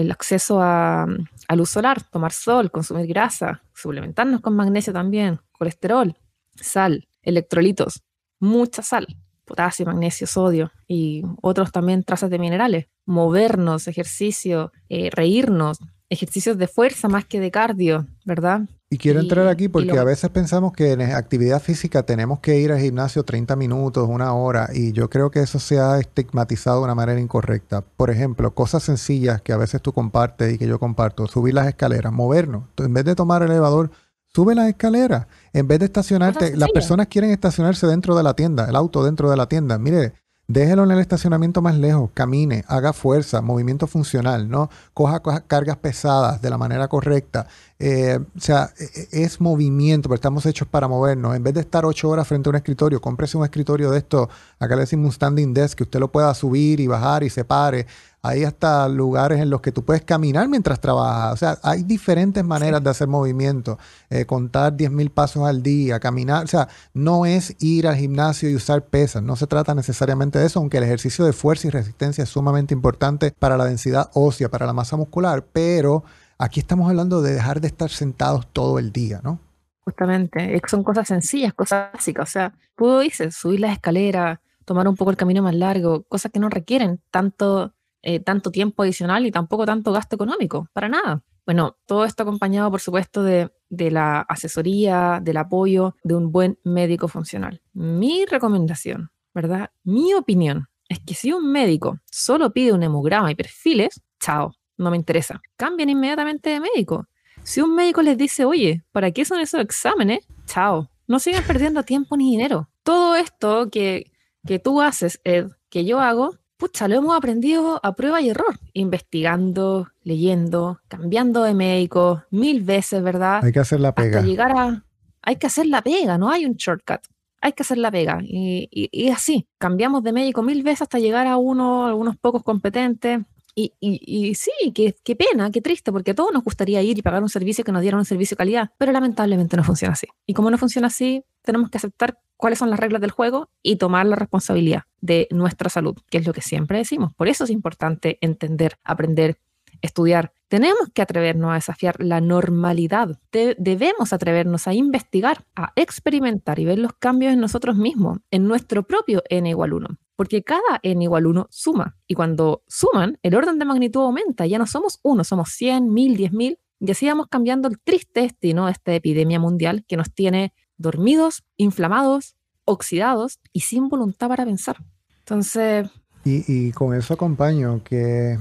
[0.01, 1.07] el acceso a,
[1.55, 6.17] luz solar, tomar sol, consumir grasa, suplementarnos con magnesio también, colesterol,
[6.55, 8.03] sal, electrolitos,
[8.39, 9.07] mucha sal,
[9.45, 15.79] potasio, magnesio, sodio y otros también trazas de minerales, movernos, ejercicio, eh, reírnos,
[16.11, 18.61] ejercicios de fuerza más que de cardio, ¿verdad?
[18.89, 22.73] Y quiero entrar aquí porque a veces pensamos que en actividad física tenemos que ir
[22.73, 26.83] al gimnasio 30 minutos, una hora, y yo creo que eso se ha estigmatizado de
[26.83, 27.79] una manera incorrecta.
[27.81, 31.67] Por ejemplo, cosas sencillas que a veces tú compartes y que yo comparto, subir las
[31.67, 32.65] escaleras, movernos.
[32.77, 33.91] en vez de tomar el elevador,
[34.27, 35.27] sube las escaleras.
[35.53, 39.29] En vez de estacionarte, las personas quieren estacionarse dentro de la tienda, el auto dentro
[39.29, 39.77] de la tienda.
[39.77, 40.13] Mire,
[40.51, 44.69] Déjelo en el estacionamiento más lejos, camine, haga fuerza, movimiento funcional, ¿no?
[44.93, 47.47] Coja, cargas pesadas de la manera correcta.
[47.83, 51.35] Eh, o sea, e, e, es movimiento, pero estamos hechos para movernos.
[51.35, 54.29] En vez de estar ocho horas frente a un escritorio, cómprese un escritorio de esto,
[54.59, 57.43] acá le decimos un standing desk, que usted lo pueda subir y bajar y se
[57.43, 57.87] pare.
[58.21, 61.33] Hay hasta lugares en los que tú puedes caminar mientras trabajas.
[61.33, 63.79] O sea, hay diferentes maneras de hacer movimiento.
[64.11, 66.43] Eh, contar 10.000 pasos al día, caminar.
[66.43, 69.23] O sea, no es ir al gimnasio y usar pesas.
[69.23, 72.75] No se trata necesariamente de eso, aunque el ejercicio de fuerza y resistencia es sumamente
[72.75, 75.43] importante para la densidad ósea, para la masa muscular.
[75.51, 76.03] Pero
[76.41, 79.39] aquí estamos hablando de dejar de estar sentados todo el día, ¿no?
[79.81, 80.59] Justamente.
[80.67, 82.29] Son cosas sencillas, cosas básicas.
[82.29, 86.31] O sea, puedo dices, subir las escaleras, tomar un poco el camino más largo, cosas
[86.31, 87.73] que no requieren tanto
[88.03, 91.23] eh, tanto tiempo adicional y tampoco tanto gasto económico, para nada.
[91.45, 96.57] Bueno, todo esto acompañado, por supuesto, de, de, la asesoría, del apoyo de un buen
[96.63, 97.61] médico funcional.
[97.73, 99.69] Mi recomendación, ¿verdad?
[99.83, 104.91] Mi opinión es que si un médico solo pide un hemograma y perfiles, chao, no
[104.91, 105.41] me interesa.
[105.55, 107.07] Cambien inmediatamente de médico.
[107.43, 110.27] Si un médico les dice, oye, ¿para qué son esos exámenes?
[110.45, 112.69] Chao, no sigan perdiendo tiempo ni dinero.
[112.83, 114.11] Todo esto que,
[114.45, 118.59] que tú haces, Ed, que yo hago, pucha, lo hemos aprendido a prueba y error,
[118.73, 123.43] investigando, leyendo, cambiando de médico mil veces, ¿verdad?
[123.43, 124.19] Hay que hacer la pega.
[124.19, 124.85] Hasta llegar a...
[125.23, 127.01] Hay que hacer la pega, no hay un shortcut.
[127.41, 128.19] Hay que hacer la pega.
[128.21, 133.21] Y, y, así, cambiamos de médico mil veces hasta llegar a uno, algunos pocos competentes.
[133.55, 137.01] Y, y, sí, qué, qué, pena, qué triste, porque a todos nos gustaría ir y
[137.01, 140.07] pagar un servicio que nos diera un servicio de calidad, pero lamentablemente no funciona así.
[140.25, 143.75] Y como no funciona así, tenemos que aceptar cuáles son las reglas del juego y
[143.75, 147.13] tomar la responsabilidad de nuestra salud, que es lo que siempre decimos.
[147.15, 149.37] Por eso es importante entender, aprender,
[149.81, 150.33] estudiar.
[150.47, 153.19] Tenemos que atrevernos a desafiar la normalidad.
[153.31, 158.83] debemos atrevernos a investigar, a experimentar y ver los cambios en nosotros mismos, en nuestro
[158.83, 161.97] propio n igual 1 porque cada n igual 1 suma.
[162.05, 164.45] Y cuando suman, el orden de magnitud aumenta.
[164.45, 166.59] Ya no somos uno, somos 100, 1000, 10.000.
[166.79, 171.43] Y así vamos cambiando el triste destino de esta epidemia mundial que nos tiene dormidos,
[171.57, 174.77] inflamados, oxidados y sin voluntad para pensar.
[175.17, 175.89] Entonces...
[176.23, 178.37] Y, y con eso acompaño que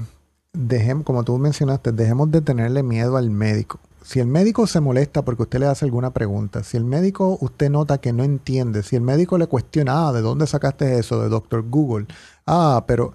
[0.53, 5.23] dejemos, como tú mencionaste, dejemos de tenerle miedo al médico si el médico se molesta
[5.23, 8.95] porque usted le hace alguna pregunta, si el médico usted nota que no entiende, si
[8.95, 11.21] el médico le cuestiona, ah, ¿de dónde sacaste eso?
[11.21, 12.07] De Doctor Google.
[12.47, 13.13] Ah, pero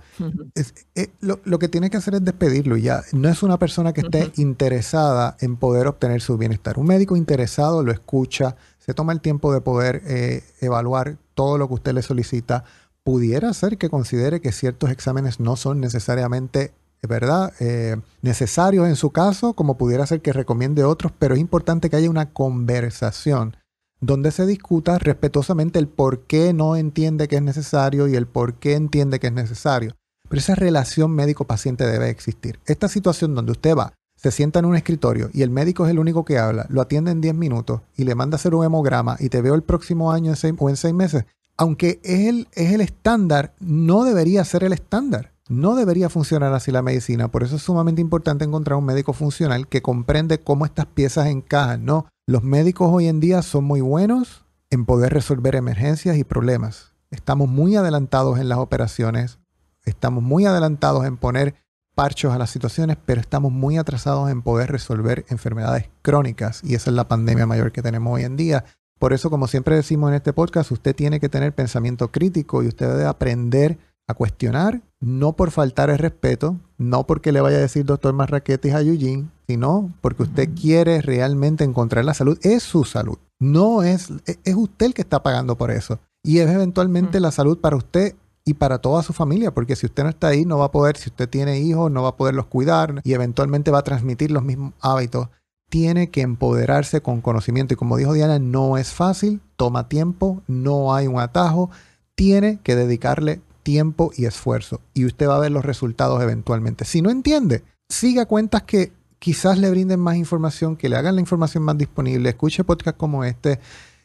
[0.95, 3.03] eh, lo, que tiene que hacer es despedirlo ya.
[3.13, 6.79] No es una persona que esté interesada en poder obtener su bienestar.
[6.79, 11.67] Un médico interesado lo escucha, se toma el tiempo de poder eh, evaluar todo lo
[11.69, 12.65] que usted le solicita.
[13.03, 16.73] Pudiera ser que considere que ciertos exámenes no son necesariamente
[17.03, 17.53] ¿verdad?
[17.61, 21.97] Eh, necesarios en su caso, como pudiera ser que recomiende otros, pero es importante que
[21.97, 23.57] haya una conversación
[24.01, 28.55] donde se discuta respetuosamente el por qué no entiende que es necesario y el por
[28.55, 29.97] qué entiende que es necesario.
[30.29, 32.61] Pero esa relación médico-paciente debe existir.
[32.67, 35.99] Esta situación donde usted va, se sienta en un escritorio y el médico es el
[35.99, 39.17] único que habla, lo atiende en 10 minutos y le manda a hacer un hemograma
[39.21, 41.25] y te veo el próximo año o en 6 meses,
[41.57, 45.36] aunque es es el estándar, no debería ser el estándar.
[45.49, 49.69] No debería funcionar así la medicina, por eso es sumamente importante encontrar un médico funcional
[49.69, 51.87] que comprende cómo estas piezas encajan.
[52.27, 56.95] Los médicos hoy en día son muy buenos en poder resolver emergencias y problemas.
[57.13, 59.39] Estamos muy adelantados en las operaciones,
[59.85, 61.55] estamos muy adelantados en poner
[61.95, 66.91] parchos a las situaciones, pero estamos muy atrasados en poder resolver enfermedades crónicas y esa
[66.91, 68.65] es la pandemia mayor que tenemos hoy en día.
[68.99, 72.67] Por eso, como siempre decimos en este podcast, usted tiene que tener pensamiento crítico y
[72.67, 73.79] usted debe aprender
[74.09, 78.75] a cuestionar, no por faltar el respeto, no porque le vaya a decir doctor Marraquetes
[78.75, 82.39] a Eugene, sino porque usted quiere realmente encontrar la salud.
[82.43, 85.99] Es su salud, no es, e, es usted el que está pagando por eso.
[86.25, 90.05] Y es eventualmente la salud para usted y para toda su familia, porque si usted
[90.05, 92.47] no está ahí, no va a poder, si usted tiene hijos, no va a poderlos
[92.47, 95.29] cuidar y eventualmente va a transmitir los mismos hábitos.
[95.69, 100.95] Tiene que empoderarse con conocimiento y como dijo Diana, no es fácil, toma tiempo, no
[100.95, 101.71] hay un atajo,
[102.15, 106.85] tiene que dedicarle tiempo y esfuerzo y usted va a ver los resultados eventualmente.
[106.85, 111.21] Si no entiende, siga cuentas que quizás le brinden más información, que le hagan la
[111.21, 113.59] información más disponible, escuche podcasts como este.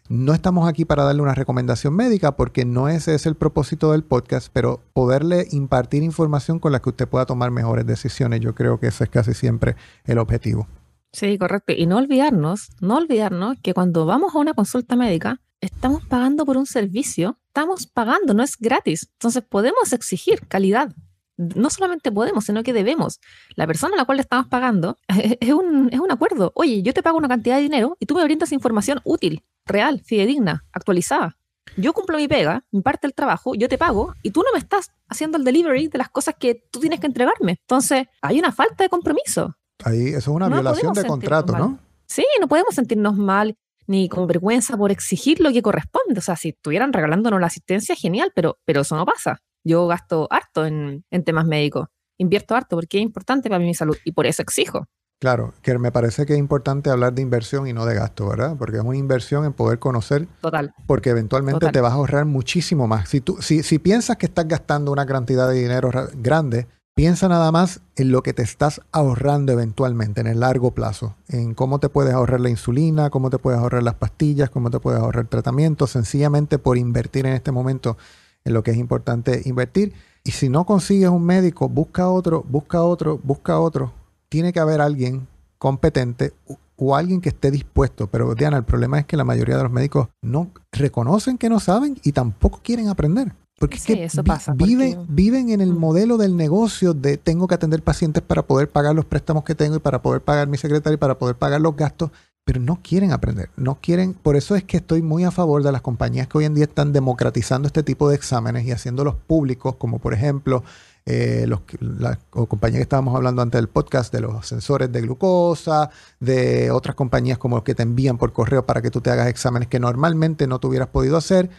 [0.09, 4.03] No estamos aquí para darle una recomendación médica porque no ese es el propósito del
[4.03, 8.39] podcast, pero poderle impartir información con la que usted pueda tomar mejores decisiones.
[8.39, 10.67] Yo creo que ese es casi siempre el objetivo.
[11.13, 11.73] Sí, correcto.
[11.77, 16.57] Y no olvidarnos, no olvidarnos que cuando vamos a una consulta médica, estamos pagando por
[16.57, 19.09] un servicio, estamos pagando, no es gratis.
[19.13, 20.93] Entonces podemos exigir calidad.
[21.37, 23.19] No solamente podemos, sino que debemos.
[23.55, 26.51] La persona a la cual le estamos pagando es un, es un acuerdo.
[26.55, 30.01] Oye, yo te pago una cantidad de dinero y tú me brindas información útil, real,
[30.05, 31.37] fidedigna, actualizada.
[31.77, 34.59] Yo cumplo mi pega, mi parte del trabajo, yo te pago y tú no me
[34.59, 37.57] estás haciendo el delivery de las cosas que tú tienes que entregarme.
[37.61, 39.55] Entonces, hay una falta de compromiso.
[39.83, 41.79] Ahí, eso es una violación de contrato, ¿no?
[42.07, 43.55] Sí, no podemos sentirnos mal
[43.91, 46.17] ni con vergüenza por exigir lo que corresponde.
[46.17, 49.39] O sea, si estuvieran regalándonos la asistencia, genial, pero, pero eso no pasa.
[49.63, 51.87] Yo gasto harto en, en temas médicos,
[52.17, 54.87] invierto harto porque es importante para mi salud y por eso exijo.
[55.19, 58.55] Claro, que me parece que es importante hablar de inversión y no de gasto, ¿verdad?
[58.57, 60.27] Porque es una inversión en poder conocer.
[60.41, 60.73] Total.
[60.87, 63.07] Porque eventualmente te vas a ahorrar muchísimo más.
[63.07, 67.51] Si, tú, si, si piensas que estás gastando una cantidad de dinero grande, Piensa nada
[67.53, 71.87] más en lo que te estás ahorrando eventualmente en el largo plazo, en cómo te
[71.87, 75.87] puedes ahorrar la insulina, cómo te puedes ahorrar las pastillas, cómo te puedes ahorrar tratamiento,
[75.87, 77.97] sencillamente por invertir en este momento
[78.43, 79.93] en lo que es importante invertir.
[80.23, 83.93] Y si no consigues un médico, busca otro, busca otro, busca otro.
[84.27, 85.27] Tiene que haber alguien
[85.57, 86.33] competente
[86.75, 88.07] o alguien que esté dispuesto.
[88.07, 91.59] Pero Diana, el problema es que la mayoría de los médicos no reconocen que no
[91.59, 93.33] saben y tampoco quieren aprender.
[93.61, 95.77] Porque es que eso pasa, viven, viven en el mm.
[95.77, 99.75] modelo del negocio de tengo que atender pacientes para poder pagar los préstamos que tengo
[99.75, 102.09] y para poder pagar mi secretario y para poder pagar los gastos,
[102.43, 105.71] pero no quieren aprender, no quieren, por eso es que estoy muy a favor de
[105.71, 109.75] las compañías que hoy en día están democratizando este tipo de exámenes y haciéndolos públicos,
[109.75, 110.63] como por ejemplo
[111.05, 115.91] eh, los, la compañía que estábamos hablando antes del podcast, de los sensores de glucosa,
[116.19, 119.27] de otras compañías como los que te envían por correo para que tú te hagas
[119.27, 121.51] exámenes que normalmente no te hubieras podido hacer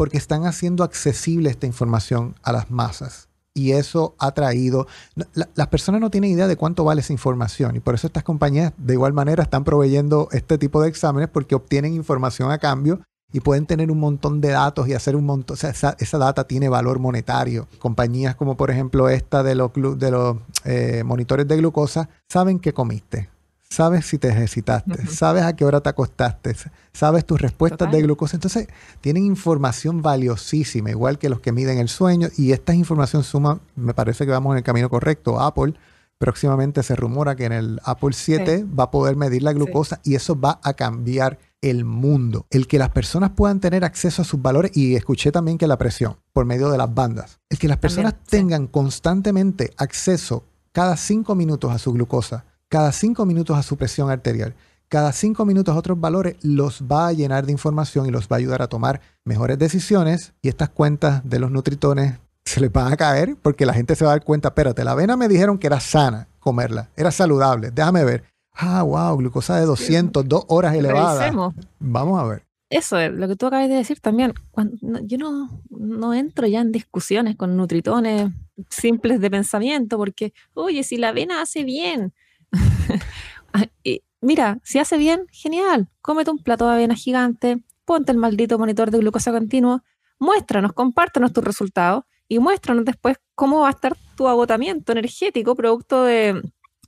[0.00, 3.28] porque están haciendo accesible esta información a las masas.
[3.52, 4.86] y eso ha traído,
[5.34, 8.72] las personas no tienen idea de cuánto vale esa información y por eso estas compañías
[8.78, 13.40] de igual manera están proveyendo este tipo de exámenes porque obtienen información a cambio y
[13.40, 16.70] pueden tener un montón de datos y hacer un montón, o sea, esa, data tiene
[16.70, 17.68] valor monetario.
[17.78, 22.72] Compañías como por ejemplo esta de los, de los eh, monitores de glucosa saben qué
[22.72, 23.28] comiste,
[23.70, 26.54] sabes si te ejercitaste, sabes a qué hora te acostaste,
[26.92, 28.36] sabes tus respuestas de glucosa.
[28.36, 28.66] Entonces,
[29.00, 33.94] tienen información valiosísima, igual que los que miden el sueño, y esta información suma, me
[33.94, 35.40] parece que vamos en el camino correcto.
[35.40, 35.74] Apple
[36.18, 40.16] próximamente se rumora que en el Apple 7 va a poder medir la glucosa y
[40.16, 42.46] eso va a cambiar el mundo.
[42.50, 45.78] El que las personas puedan tener acceso a sus valores, y escuché también que la
[45.78, 51.34] presión por medio de las bandas, el que las personas tengan constantemente acceso cada cinco
[51.34, 54.54] minutos a su glucosa cada cinco minutos a su presión arterial,
[54.88, 58.36] cada cinco minutos a otros valores, los va a llenar de información y los va
[58.36, 60.32] a ayudar a tomar mejores decisiones.
[60.40, 64.04] Y estas cuentas de los nutritones se les van a caer porque la gente se
[64.04, 67.70] va a dar cuenta, espérate, la avena me dijeron que era sana comerla, era saludable,
[67.70, 68.24] déjame ver.
[68.52, 71.32] Ah, wow, glucosa de 200, dos horas elevada.
[71.78, 72.44] Vamos a ver.
[72.68, 74.32] Eso es lo que tú acabas de decir también.
[74.52, 78.30] Cuando, yo no, no entro ya en discusiones con nutritones
[78.68, 82.12] simples de pensamiento porque, oye, si la avena hace bien,
[84.20, 85.88] mira, si hace bien, genial.
[86.02, 89.82] Cómete un plato de avena gigante, ponte el maldito monitor de glucosa continuo,
[90.18, 96.04] muéstranos, compártanos tus resultados y muéstranos después cómo va a estar tu agotamiento energético producto
[96.04, 96.40] de,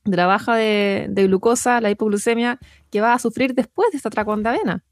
[0.04, 2.58] la baja de, glucosa, la hipoglucemia
[2.90, 4.84] que vas a sufrir después de esta atracón de avena.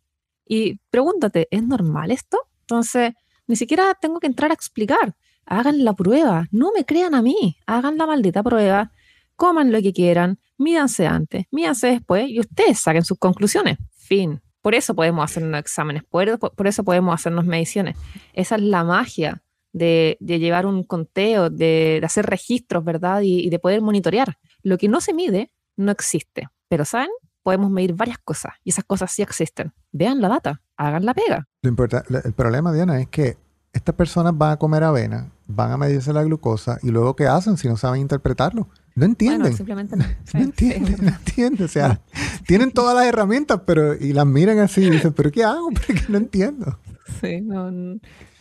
[0.47, 2.39] Y pregúntate, ¿es normal esto?
[2.63, 3.13] Entonces,
[3.47, 5.17] ni siquiera tengo que entrar a explicar.
[5.47, 8.93] Hagan la prueba, no me crean a mí, hagan la maldita prueba,
[9.41, 13.79] coman lo que quieran, mídanse antes, mídanse después y ustedes saquen sus conclusiones.
[13.97, 14.43] Fin.
[14.61, 17.97] Por eso podemos hacernos exámenes, por, por eso podemos hacernos mediciones.
[18.35, 23.23] Esa es la magia de, llevar un conteo, de, hacer registros, ¿verdad?
[23.23, 24.37] Y, de poder monitorear.
[24.63, 26.49] Lo que no se mide no existe.
[26.69, 27.09] Pero, ¿saben?
[27.43, 29.73] Podemos medir varias cosas y esas cosas sí existen.
[29.91, 31.49] Vean la data, hagan la pega.
[31.63, 33.39] Lo el problema, Diana, es que
[33.73, 37.57] estas personas van a comer avena, van a medirse la glucosa y luego ¿qué hacen
[37.57, 38.69] si no saben interpretarlo?
[38.95, 39.57] No entienden.
[39.57, 40.05] simplemente no.
[40.35, 41.65] no entienden, no entienden.
[41.65, 42.01] O sea,
[42.47, 45.71] tienen todas las herramientas, pero y las miran así y dicen, ¿pero qué hago?
[45.75, 46.79] Porque no entiendo.
[47.21, 47.99] Sí, no,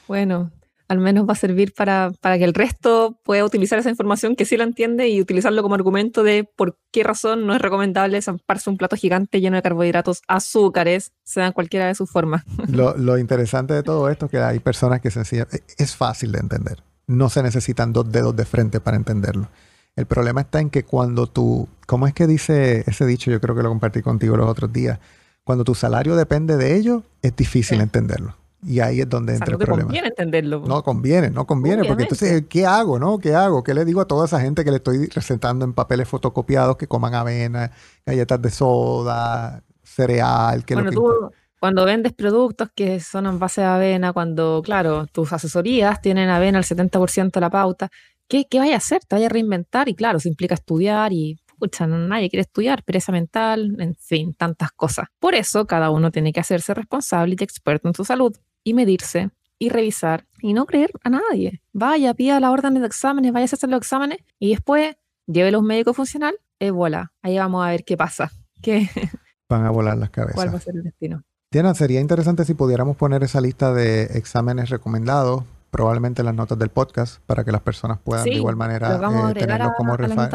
[0.08, 0.52] bueno,
[0.90, 4.46] al menos va a servir para, para, que el resto pueda utilizar esa información que
[4.46, 8.70] sí la entiende y utilizarlo como argumento de por qué razón no es recomendable zamparse
[8.70, 12.44] un plato gigante lleno de carbohidratos, azúcares, sean cualquiera de sus formas.
[12.70, 16.40] Lo, lo interesante de todo esto es que hay personas que sencillamente es fácil de
[16.40, 16.84] entender.
[17.06, 19.48] No se necesitan dos dedos de frente para entenderlo.
[20.00, 23.30] El problema está en que cuando tú, ¿cómo es que dice ese dicho?
[23.32, 24.98] Yo creo que lo compartí contigo los otros días.
[25.44, 28.34] Cuando tu salario depende de ello, es difícil entenderlo.
[28.66, 29.82] Y ahí es donde entra el problema.
[29.82, 30.64] No conviene entenderlo.
[30.66, 33.20] No conviene, no conviene, porque entonces, ¿qué hago, no?
[33.20, 33.62] ¿Qué hago?
[33.62, 36.88] ¿Qué le digo a toda esa gente que le estoy recetando en papeles fotocopiados que
[36.88, 37.72] coman avena,
[38.06, 40.64] galletas de soda, cereal?
[40.64, 41.30] Que bueno, tú,
[41.60, 46.60] cuando vendes productos que son en base de avena, cuando, claro, tus asesorías tienen avena
[46.60, 47.90] al 70% de la pauta,
[48.30, 49.04] ¿qué, qué vaya a hacer?
[49.04, 53.12] Te vaya a reinventar y claro, eso implica estudiar y pucha, nadie quiere estudiar, pereza
[53.12, 55.08] mental, en fin, tantas cosas.
[55.20, 59.30] Por eso cada uno tiene que hacerse responsable y experto en su salud y medirse
[59.60, 61.62] y revisar y no creer a nadie.
[61.74, 64.96] Vaya, pida la orden de exámenes, vaya a hacer los exámenes y después
[65.28, 68.32] lleve los médicos funcional y voilà, ahí vamos a ver qué pasa.
[68.62, 68.90] ¿Qué?
[69.50, 70.36] Van a volar las cabezas.
[70.36, 71.24] ¿Cuál va a ser el destino?
[71.52, 76.70] Diana, sería interesante si pudiéramos poner esa lista de exámenes recomendados probablemente las notas del
[76.70, 80.30] podcast para que las personas puedan de igual manera eh, tenerlo como referencia.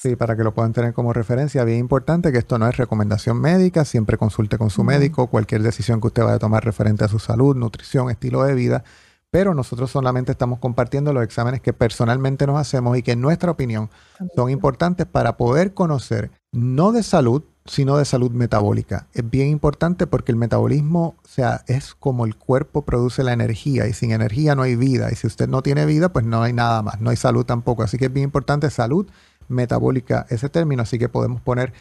[0.00, 1.64] Sí, para que lo puedan tener como referencia.
[1.64, 6.00] Bien importante que esto no es recomendación médica, siempre consulte con su médico cualquier decisión
[6.00, 8.84] que usted vaya a tomar referente a su salud, nutrición, estilo de vida.
[9.30, 13.52] Pero nosotros solamente estamos compartiendo los exámenes que personalmente nos hacemos y que en nuestra
[13.52, 13.88] opinión
[14.34, 19.06] son importantes para poder conocer, no de salud, sino de salud metabólica.
[19.12, 23.92] Es bien importante porque el metabolismo, sea, es como el cuerpo produce la energía y
[23.92, 26.82] sin energía no hay vida y si usted no tiene vida, pues no hay nada
[26.82, 27.82] más, no hay salud tampoco.
[27.82, 29.06] Así que es bien importante salud
[29.48, 31.72] metabólica ese término, así que podemos poner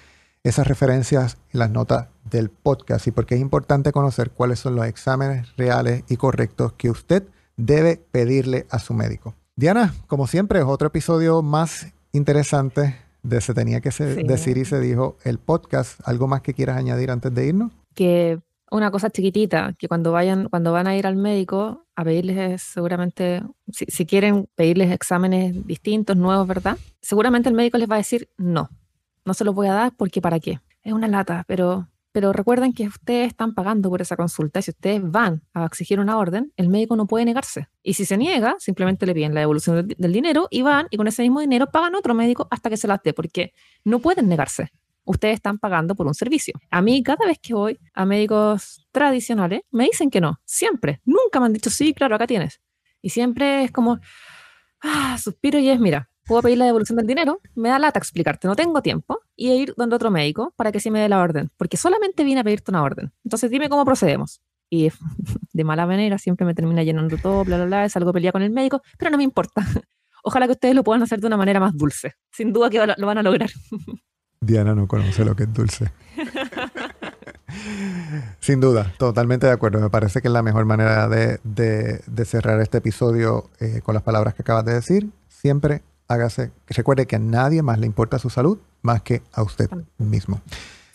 [0.44, 4.86] esas referencias en las notas del podcast y porque es importante conocer cuáles son los
[4.86, 7.24] exámenes reales y correctos que usted
[7.58, 9.36] debe pedirle a su médico.
[9.56, 14.80] Diana, como siempre, es otro episodio más interesante de Se tenía que decir y se
[14.80, 16.00] dijo el podcast.
[16.06, 17.72] ¿Algo más que quieras añadir antes de irnos?
[17.94, 18.40] Que
[18.72, 23.42] una cosa chiquitita, que cuando vayan, cuando van a ir al médico a pedirles seguramente,
[23.72, 26.78] si, quieren pedirles exámenes distintos, nuevos, ¿verdad?
[27.02, 28.70] Seguramente el médico les va a decir no,
[29.26, 30.60] no se los voy a dar porque para qué.
[30.84, 35.02] Es una lata, pero pero recuerden que ustedes están pagando por esa consulta si ustedes
[35.04, 37.68] van a exigir una orden, el médico no puede negarse.
[37.84, 41.08] Y si se niega, simplemente le piden la devolución del, dinero y van y con
[41.08, 43.54] ese mismo dinero pagan otro médico hasta que se las dé, porque
[43.84, 44.72] no pueden negarse.
[45.06, 46.54] Ustedes están pagando por un servicio.
[46.70, 50.40] A mí, cada vez que voy a médicos tradicionales, me dicen que no.
[50.46, 51.02] Siempre.
[51.06, 52.62] Nunca me han dicho, sí, claro, acá tienes.
[53.02, 54.00] Y siempre es como,
[54.82, 58.48] ah, suspiro y es, mira, puedo pedir la devolución del dinero, me da lata explicarte,
[58.48, 61.50] no tengo tiempo, y ir donde otro médico para que sí me dé la orden,
[61.58, 63.12] porque solamente vine a pedirte una orden.
[63.26, 64.40] Entonces dime cómo procedemos.
[64.70, 64.92] Y
[65.54, 68.44] de mala manera siempre me termina llenando todo, bla, bla, bla, es algo pelea con
[68.44, 69.66] el médico, pero no me importa.
[70.24, 72.14] Ojalá que ustedes lo puedan hacer de una manera más dulce.
[72.32, 73.50] Sin duda que lo van a lograr.
[74.40, 75.92] Diana no conoce lo que es dulce.
[78.40, 79.80] Sin duda, totalmente de acuerdo.
[79.80, 84.36] Me parece que es la mejor manera de, cerrar este episodio eh, con las palabras
[84.36, 85.10] que acabas de decir.
[85.28, 89.70] Siempre hágase, recuerde que a nadie más le importa su salud más que a usted
[89.98, 90.42] mismo.